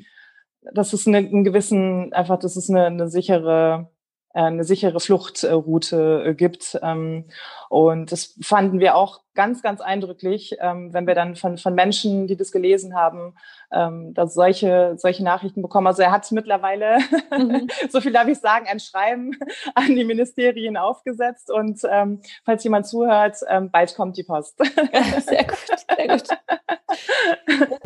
[0.73, 3.89] dass es eine, einen gewissen, einfach, dass es eine, eine sichere
[4.33, 6.79] äh, eine sichere Fluchtroute äh, gibt.
[6.83, 7.25] Ähm,
[7.69, 12.27] und das fanden wir auch ganz, ganz eindrücklich, ähm, wenn wir dann von, von Menschen,
[12.27, 13.35] die das gelesen haben,
[13.71, 15.87] ähm, dass solche, solche Nachrichten bekommen.
[15.87, 16.97] Also er hat mittlerweile,
[17.31, 17.69] mhm.
[17.89, 19.31] so viel darf ich sagen, ein Schreiben
[19.75, 21.49] an die Ministerien aufgesetzt.
[21.51, 24.57] Und ähm, falls jemand zuhört, ähm, bald kommt die Post.
[25.25, 25.57] sehr gut,
[25.95, 26.27] sehr gut.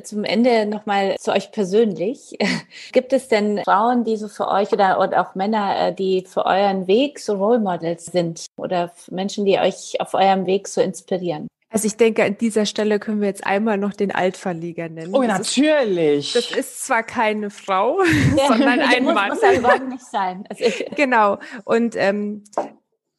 [0.04, 2.36] Zum Ende nochmal zu euch persönlich.
[2.94, 6.48] Gibt es denn Frauen, die so für euch oder, oder auch Männer, äh, die für
[6.48, 11.43] euren Weg so Role Models sind oder Menschen, die euch auf eurem Weg so inspirieren?
[11.74, 15.14] Also ich denke, an dieser Stelle können wir jetzt einmal noch den Altverleger nennen.
[15.16, 16.36] Oh, das natürlich.
[16.36, 18.04] Ist, das ist zwar keine Frau,
[18.38, 19.30] ja, sondern ein muss, Mann.
[19.30, 20.46] Muss ja nicht sein.
[20.50, 20.64] Also
[20.96, 21.40] genau.
[21.66, 22.44] Und ähm,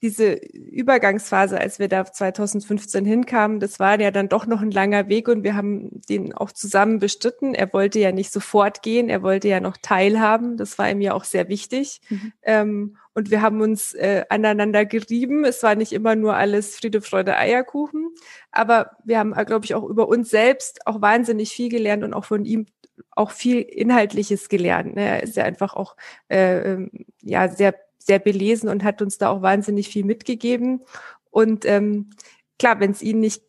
[0.04, 5.08] diese Übergangsphase, als wir da 2015 hinkamen, das war ja dann doch noch ein langer
[5.08, 7.54] Weg und wir haben den auch zusammen bestritten.
[7.54, 10.58] Er wollte ja nicht sofort gehen, er wollte ja noch teilhaben.
[10.58, 12.02] Das war ihm ja auch sehr wichtig.
[12.08, 12.32] Mhm.
[12.42, 15.44] Ähm, und wir haben uns äh, aneinander gerieben.
[15.44, 18.10] Es war nicht immer nur alles Friede, Freude, Eierkuchen,
[18.50, 22.14] aber wir haben, äh, glaube ich, auch über uns selbst auch wahnsinnig viel gelernt und
[22.14, 22.66] auch von ihm
[23.10, 24.94] auch viel Inhaltliches gelernt.
[24.94, 25.02] Ne?
[25.02, 25.96] Er ist ja einfach auch
[26.28, 26.90] äh, ähm,
[27.22, 30.82] ja sehr sehr belesen und hat uns da auch wahnsinnig viel mitgegeben.
[31.30, 32.10] Und ähm,
[32.58, 33.42] klar, wenn es ihn nicht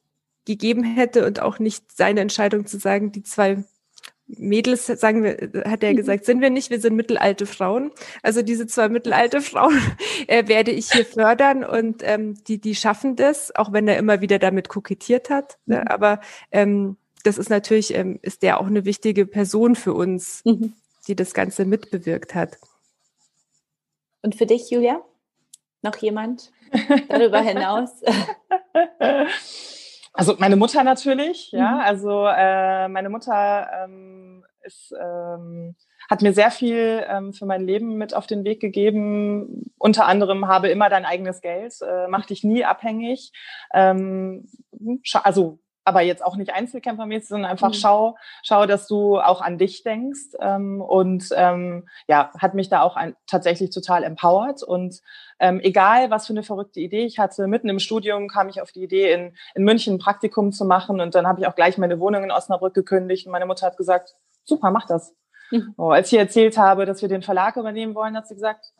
[0.46, 3.64] gegeben hätte und auch nicht seine Entscheidung zu sagen, die zwei
[4.28, 5.98] Mädels, sagen wir, hat er mhm.
[5.98, 7.92] gesagt, sind wir nicht, wir sind mittelalte Frauen.
[8.24, 9.80] Also diese zwei mittelalte Frauen
[10.28, 14.22] äh, werde ich hier fördern und ähm, die, die schaffen das, auch wenn er immer
[14.22, 15.58] wieder damit kokettiert hat.
[15.66, 15.82] Ne?
[15.82, 15.88] Mhm.
[15.88, 16.22] Aber
[16.52, 20.74] ähm, das ist natürlich, ähm, ist der auch eine wichtige Person für uns, mhm.
[21.08, 22.58] die das Ganze mitbewirkt hat.
[24.22, 25.02] Und für dich, Julia?
[25.84, 26.52] Noch jemand
[27.10, 27.92] darüber hinaus?
[30.16, 31.72] Also meine Mutter natürlich, ja.
[31.72, 31.80] Mhm.
[31.82, 35.76] Also äh, meine Mutter ähm, ist, ähm,
[36.10, 39.72] hat mir sehr viel ähm, für mein Leben mit auf den Weg gegeben.
[39.78, 43.32] Unter anderem habe immer dein eigenes Geld, äh, mach dich nie abhängig.
[43.74, 44.48] Ähm,
[45.24, 47.76] also aber jetzt auch nicht einzelkämpfermäßig, sondern einfach mhm.
[47.76, 50.36] schau, schau, dass du auch an dich denkst.
[50.40, 54.64] Ähm, und ähm, ja, hat mich da auch ein, tatsächlich total empowert.
[54.64, 55.02] Und
[55.40, 58.72] ähm, egal, was für eine verrückte Idee ich hatte, mitten im Studium kam ich auf
[58.72, 61.00] die Idee, in, in München ein Praktikum zu machen.
[61.00, 63.28] Und dann habe ich auch gleich meine Wohnung in Osnabrück gekündigt.
[63.28, 65.16] Und meine Mutter hat gesagt, super, mach das.
[65.52, 65.76] Mhm.
[65.78, 68.74] Oh, als ich erzählt habe, dass wir den Verlag übernehmen wollen, hat sie gesagt,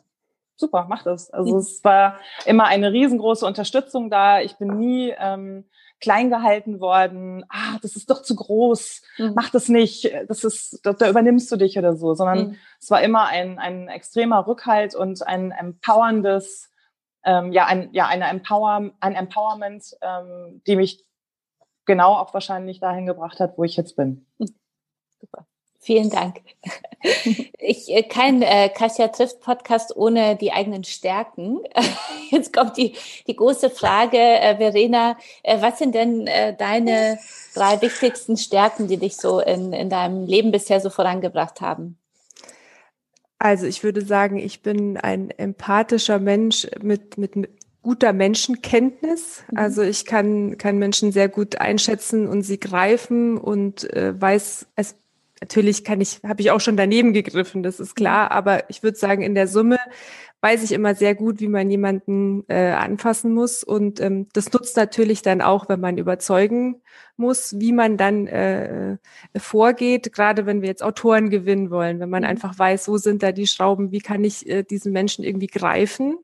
[0.56, 1.30] super, mach das.
[1.30, 4.40] Also es war immer eine riesengroße Unterstützung da.
[4.40, 5.64] Ich bin nie ähm,
[6.00, 7.44] klein gehalten worden.
[7.48, 9.02] Ah, das ist doch zu groß.
[9.18, 9.32] Mhm.
[9.34, 10.12] Mach das nicht.
[10.28, 12.14] Das ist, da, da übernimmst du dich oder so.
[12.14, 12.56] Sondern mhm.
[12.80, 16.70] es war immer ein, ein extremer Rückhalt und ein empowerndes,
[17.24, 21.04] ähm, ja, ein, ja, eine Empower, ein Empowerment, ähm, die mich
[21.86, 24.26] genau auch wahrscheinlich dahin gebracht hat, wo ich jetzt bin.
[24.38, 24.54] Mhm.
[25.20, 25.46] Super.
[25.86, 26.38] Vielen Dank.
[27.60, 31.60] Ich äh, kein äh, Kasia trifft Podcast ohne die eigenen Stärken.
[32.32, 32.94] Jetzt kommt die
[33.28, 37.20] die große Frage, äh, Verena, äh, was sind denn äh, deine
[37.54, 41.96] drei wichtigsten Stärken, die dich so in in deinem Leben bisher so vorangebracht haben?
[43.38, 47.50] Also ich würde sagen, ich bin ein empathischer Mensch mit mit, mit
[47.84, 49.44] guter Menschenkenntnis.
[49.52, 49.58] Mhm.
[49.58, 54.96] Also ich kann kann Menschen sehr gut einschätzen und sie greifen und äh, weiß es
[55.46, 58.32] Natürlich kann ich, habe ich auch schon daneben gegriffen, das ist klar, mhm.
[58.32, 59.78] aber ich würde sagen, in der Summe
[60.40, 63.62] weiß ich immer sehr gut, wie man jemanden äh, anfassen muss.
[63.62, 66.82] Und ähm, das nutzt natürlich dann auch, wenn man überzeugen
[67.16, 68.98] muss, wie man dann äh,
[69.36, 72.28] vorgeht, gerade wenn wir jetzt Autoren gewinnen wollen, wenn man mhm.
[72.28, 76.18] einfach weiß, wo sind da die Schrauben, wie kann ich äh, diesen Menschen irgendwie greifen.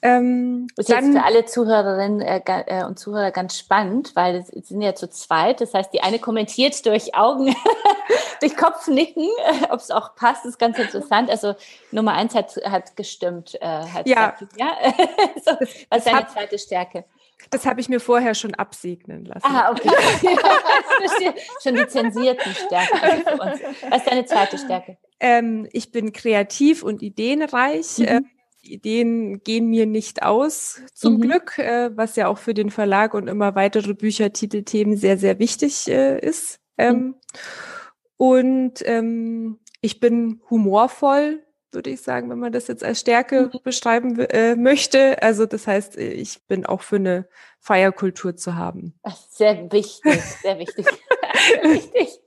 [0.00, 4.68] Ähm, das ist jetzt für alle Zuhörerinnen äh, äh, und Zuhörer ganz spannend, weil es
[4.68, 5.60] sind ja zu zweit.
[5.60, 7.54] Das heißt, die eine kommentiert durch Augen,
[8.40, 11.30] durch Kopfnicken, äh, ob es auch passt, ist ganz interessant.
[11.30, 11.54] Also
[11.90, 13.56] Nummer eins hat, hat gestimmt.
[13.60, 14.30] Äh, hat ja.
[14.30, 14.76] Gesagt, ja?
[15.44, 15.52] so,
[15.90, 17.04] was ist deine zweite Stärke?
[17.50, 19.46] Das habe ich mir vorher schon absegnen lassen.
[19.46, 19.88] Ah, okay.
[21.62, 23.38] schon die zensierten Stärken.
[23.38, 24.96] Was ist deine zweite Stärke?
[25.20, 27.98] Ähm, ich bin kreativ und ideenreich.
[27.98, 28.28] Mhm.
[28.72, 31.20] Ideen gehen mir nicht aus, zum mhm.
[31.20, 35.38] Glück, äh, was ja auch für den Verlag und immer weitere Bücher, Titelthemen sehr, sehr
[35.38, 36.60] wichtig äh, ist.
[36.76, 37.14] Ähm, mhm.
[38.16, 43.58] Und ähm, ich bin humorvoll, würde ich sagen, wenn man das jetzt als Stärke mhm.
[43.62, 45.22] beschreiben äh, möchte.
[45.22, 47.28] Also das heißt, ich bin auch für eine
[47.60, 48.98] Feierkultur zu haben.
[49.30, 50.86] Sehr wichtig, sehr wichtig.
[51.62, 52.20] wichtig.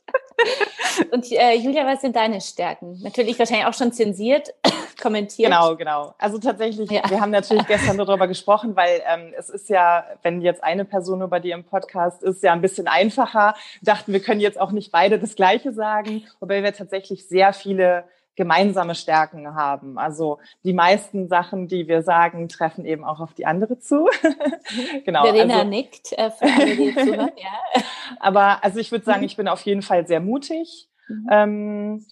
[1.12, 3.00] Und äh, Julia, was sind deine Stärken?
[3.02, 4.54] Natürlich wahrscheinlich auch schon zensiert,
[5.02, 5.52] kommentiert.
[5.52, 6.14] Genau, genau.
[6.18, 7.02] Also tatsächlich, ja.
[7.10, 11.20] wir haben natürlich gestern darüber gesprochen, weil ähm, es ist ja, wenn jetzt eine Person
[11.20, 13.56] nur bei dir im Podcast ist, ja ein bisschen einfacher.
[13.82, 18.06] Dachten, wir können jetzt auch nicht beide das Gleiche sagen, wobei wir tatsächlich sehr viele
[18.36, 19.98] gemeinsame Stärken haben.
[19.98, 24.10] Also die meisten Sachen, die wir sagen, treffen eben auch auf die andere zu.
[25.06, 25.24] genau.
[25.24, 27.82] Verena also, nickt äh, für alle, die zuhören, ja.
[28.20, 30.90] Aber also ich würde sagen, ich bin auf jeden Fall sehr mutig.
[31.08, 31.28] Mhm.
[31.30, 32.06] Ähm,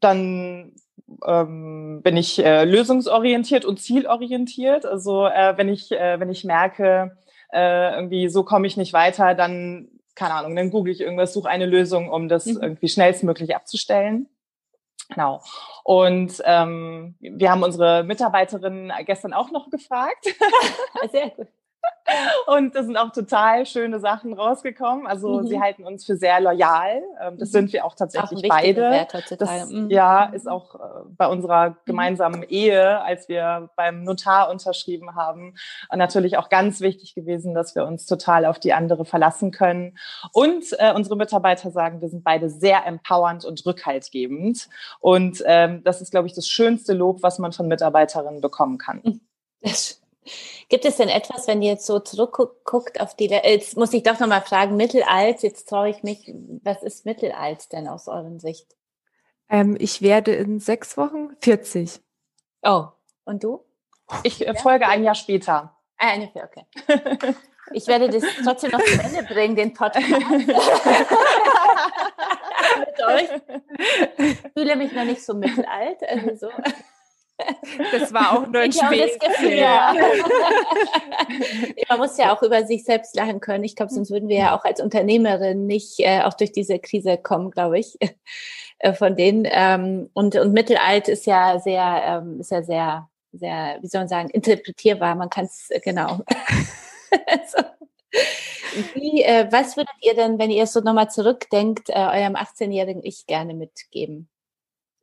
[0.00, 0.72] dann
[1.26, 4.86] ähm, bin ich äh, lösungsorientiert und zielorientiert.
[4.86, 7.16] Also äh, wenn ich äh, wenn ich merke,
[7.52, 11.48] äh, irgendwie so komme ich nicht weiter, dann keine Ahnung, dann google ich irgendwas, suche
[11.48, 12.58] eine Lösung, um das mhm.
[12.62, 14.28] irgendwie schnellstmöglich abzustellen.
[15.10, 15.42] Genau.
[15.84, 20.26] Und ähm, wir haben unsere Mitarbeiterin gestern auch noch gefragt.
[21.12, 21.46] Sehr gut.
[22.46, 25.06] Und da sind auch total schöne Sachen rausgekommen.
[25.06, 25.46] Also mhm.
[25.48, 27.02] sie halten uns für sehr loyal.
[27.20, 27.52] Ähm, das mhm.
[27.52, 29.06] sind wir auch tatsächlich auch beide.
[29.38, 29.90] Das, mhm.
[29.90, 30.78] Ja, ist auch äh,
[31.16, 31.74] bei unserer mhm.
[31.84, 35.54] gemeinsamen Ehe, als wir beim Notar unterschrieben haben,
[35.92, 39.98] natürlich auch ganz wichtig gewesen, dass wir uns total auf die andere verlassen können.
[40.32, 44.68] Und äh, unsere Mitarbeiter sagen, wir sind beide sehr empowernd und rückhaltgebend.
[45.00, 49.20] Und ähm, das ist, glaube ich, das schönste Lob, was man von Mitarbeiterinnen bekommen kann.
[49.62, 50.00] Das
[50.68, 54.18] Gibt es denn etwas, wenn ihr jetzt so zurückguckt auf die, jetzt muss ich doch
[54.18, 58.76] nochmal fragen, Mittelalt, jetzt traue ich mich, was ist Mittelalt denn aus euren Sicht?
[59.48, 62.00] Ähm, ich werde in sechs Wochen 40.
[62.62, 62.86] Oh,
[63.24, 63.64] und du?
[64.22, 65.76] Ich äh, folge ein Jahr später.
[65.98, 66.66] Ah, eine, okay.
[67.72, 70.08] Ich werde das trotzdem noch zu Ende bringen, den Podcast.
[72.78, 73.28] Mit euch.
[74.18, 75.98] Ich fühle mich noch nicht so mittelalt.
[76.08, 76.50] Also so.
[77.92, 79.06] Das war auch nur ein ich Spiel.
[79.06, 79.94] Das Gefühl, ja.
[81.88, 83.64] Man muss ja auch über sich selbst lachen können.
[83.64, 87.18] Ich glaube, sonst würden wir ja auch als Unternehmerin nicht äh, auch durch diese Krise
[87.18, 87.98] kommen, glaube ich.
[88.78, 89.46] Äh, von denen.
[89.50, 94.08] Ähm, und, und Mittelalt ist ja sehr, ähm, ist ja sehr, sehr, wie soll man
[94.08, 95.14] sagen, interpretierbar.
[95.14, 96.18] Man kann es, äh, genau.
[97.46, 97.62] so.
[98.92, 103.54] Wie, äh, was würdet ihr denn, wenn ihr so nochmal zurückdenkt, eurem 18-jährigen Ich gerne
[103.54, 104.28] mitgeben?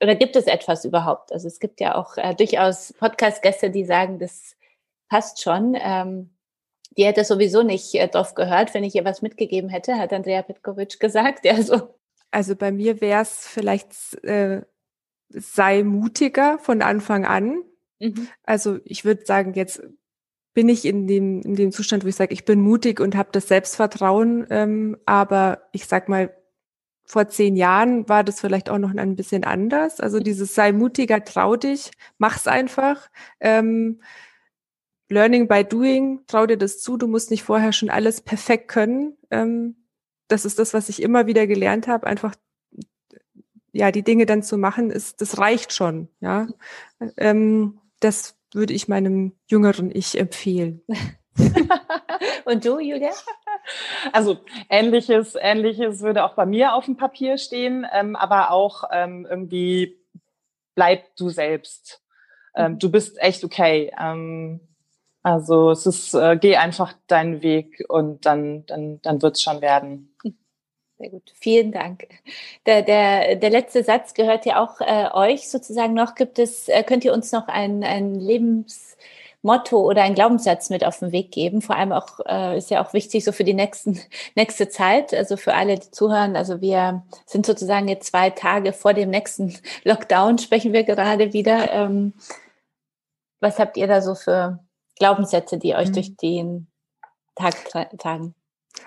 [0.04, 1.32] Oder gibt es etwas überhaupt?
[1.32, 4.56] Also es gibt ja auch äh, durchaus Podcast-Gäste, die sagen, das
[5.10, 5.76] passt schon.
[5.80, 6.30] Ähm,
[6.98, 10.42] die hätte sowieso nicht äh, drauf gehört, wenn ich ihr was mitgegeben hätte, hat Andrea
[10.42, 11.46] Petkovic gesagt.
[11.46, 11.96] Ja, so.
[12.32, 13.94] Also bei mir wäre es vielleicht,
[14.24, 14.62] äh,
[15.30, 17.64] sei mutiger von Anfang an.
[18.00, 18.28] Mhm.
[18.44, 19.82] Also ich würde sagen, jetzt
[20.54, 23.30] bin ich in dem, in dem Zustand, wo ich sage, ich bin mutig und habe
[23.32, 26.36] das Selbstvertrauen, ähm, aber ich sag mal,
[27.06, 30.00] vor zehn Jahren war das vielleicht auch noch ein bisschen anders.
[30.00, 33.10] Also dieses sei mutiger, trau dich, mach's einfach.
[33.40, 34.02] Ähm,
[35.10, 39.18] Learning by doing, trau dir das zu, du musst nicht vorher schon alles perfekt können.
[39.32, 39.76] Ähm,
[40.28, 42.36] das ist das, was ich immer wieder gelernt habe, einfach
[43.74, 46.48] ja, die Dinge dann zu machen, ist, das reicht schon, ja.
[47.18, 50.82] Ähm, das würde ich meinem jüngeren Ich empfehlen.
[52.46, 53.12] Und du, Julia?
[54.12, 54.38] Also
[54.70, 59.98] ähnliches, ähnliches würde auch bei mir auf dem Papier stehen, ähm, aber auch ähm, irgendwie
[60.76, 62.02] bleib du selbst.
[62.56, 62.80] Ähm, mhm.
[62.80, 63.92] du bist echt okay.
[64.00, 64.60] Ähm,
[65.24, 70.16] also es ist, äh, geh einfach deinen Weg und dann, dann, dann wird's schon werden.
[70.98, 72.08] Sehr gut, vielen Dank.
[72.66, 76.16] Der, der, der letzte Satz gehört ja auch äh, euch sozusagen noch.
[76.16, 78.14] Gibt es, äh, könnt ihr uns noch ein, ein
[79.44, 81.62] Lebensmotto oder einen Glaubenssatz mit auf den Weg geben?
[81.62, 84.00] Vor allem auch, äh, ist ja auch wichtig so für die nächsten,
[84.36, 86.36] nächste Zeit, also für alle, die zuhören.
[86.36, 91.72] Also wir sind sozusagen jetzt zwei Tage vor dem nächsten Lockdown, sprechen wir gerade wieder.
[91.72, 92.14] Ähm,
[93.40, 94.60] was habt ihr da so für
[94.98, 95.94] Glaubenssätze, die euch mhm.
[95.94, 96.68] durch den
[97.36, 97.56] Tag
[97.98, 98.36] tragen?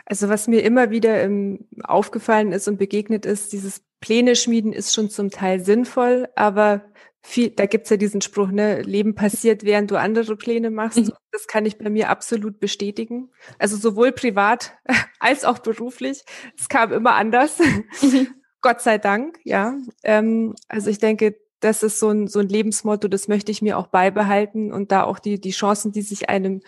[0.05, 4.95] Also was mir immer wieder ähm, aufgefallen ist und begegnet ist, dieses Pläne schmieden ist
[4.95, 6.85] schon zum Teil sinnvoll, aber
[7.23, 10.99] viel, da gibt's ja diesen Spruch, ne, Leben passiert, während du andere Pläne machst.
[10.99, 11.13] Mhm.
[11.33, 13.31] Das kann ich bei mir absolut bestätigen.
[13.59, 14.75] Also sowohl privat
[15.19, 16.23] als auch beruflich.
[16.57, 17.59] Es kam immer anders.
[18.01, 18.29] Mhm.
[18.61, 19.75] Gott sei Dank, ja.
[20.05, 23.79] Ähm, also ich denke, das ist so ein, so ein Lebensmotto, das möchte ich mir
[23.79, 26.63] auch beibehalten und da auch die, die Chancen, die sich einem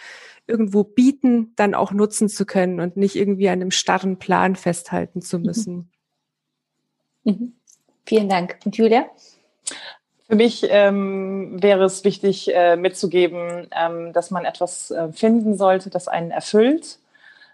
[0.47, 5.21] irgendwo bieten, dann auch nutzen zu können und nicht irgendwie an einem starren Plan festhalten
[5.21, 5.45] zu mhm.
[5.45, 5.75] müssen.
[5.75, 5.91] Mhm.
[8.07, 8.59] Vielen Dank.
[8.65, 9.07] Und Julia?
[10.29, 15.89] Für mich ähm, wäre es wichtig äh, mitzugeben, ähm, dass man etwas äh, finden sollte,
[15.89, 16.99] das einen erfüllt,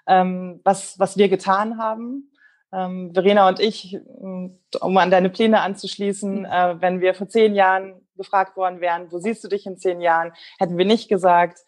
[0.09, 2.31] ähm, was, was wir getan haben.
[2.72, 6.45] Ähm, Verena und ich, um an deine Pläne anzuschließen, mhm.
[6.45, 10.01] äh, wenn wir vor zehn Jahren gefragt worden wären, wo siehst du dich in zehn
[10.01, 11.61] Jahren, hätten wir nicht gesagt,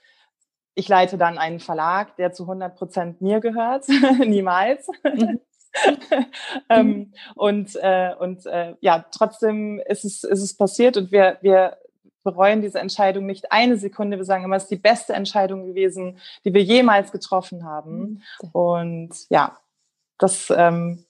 [0.74, 3.84] ich leite dann einen Verlag, der zu 100 Prozent mir gehört,
[4.18, 4.88] niemals.
[5.04, 5.40] Mhm.
[6.68, 11.76] ähm, und äh, und äh, ja, trotzdem ist es, ist es passiert und wir, wir
[12.26, 14.16] bereuen diese Entscheidung nicht eine Sekunde.
[14.16, 18.22] Wir sagen immer, es ist die beste Entscheidung gewesen, die wir jemals getroffen haben.
[18.42, 18.50] Mhm.
[18.52, 19.56] Und ja,
[20.18, 21.04] das ähm,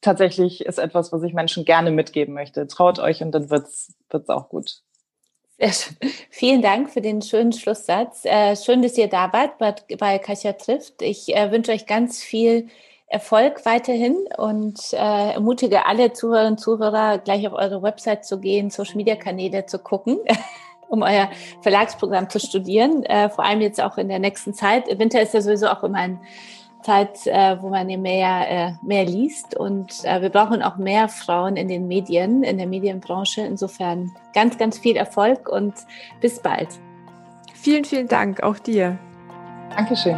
[0.00, 2.66] tatsächlich ist etwas, was ich Menschen gerne mitgeben möchte.
[2.66, 4.80] Traut euch und dann wird's wird's auch gut.
[5.58, 5.96] Sehr schön.
[6.30, 8.24] Vielen Dank für den schönen Schlusssatz.
[8.24, 11.02] Äh, schön, dass ihr da wart bei, bei Kasia trifft.
[11.02, 12.68] Ich äh, wünsche euch ganz viel
[13.08, 18.70] Erfolg weiterhin und äh, ermutige alle Zuhörerinnen und Zuhörer, gleich auf eure Website zu gehen,
[18.70, 20.18] Social-Media-Kanäle zu gucken,
[20.88, 21.30] um euer
[21.62, 23.04] Verlagsprogramm zu studieren.
[23.04, 24.86] Äh, vor allem jetzt auch in der nächsten Zeit.
[24.98, 26.20] Winter ist ja sowieso auch immer ein
[26.82, 29.56] Zeit, äh, wo man mehr, äh, mehr liest.
[29.56, 33.40] Und äh, wir brauchen auch mehr Frauen in den Medien, in der Medienbranche.
[33.40, 35.74] Insofern ganz, ganz viel Erfolg und
[36.20, 36.68] bis bald.
[37.54, 38.98] Vielen, vielen Dank, auch dir.
[39.74, 40.16] Dankeschön.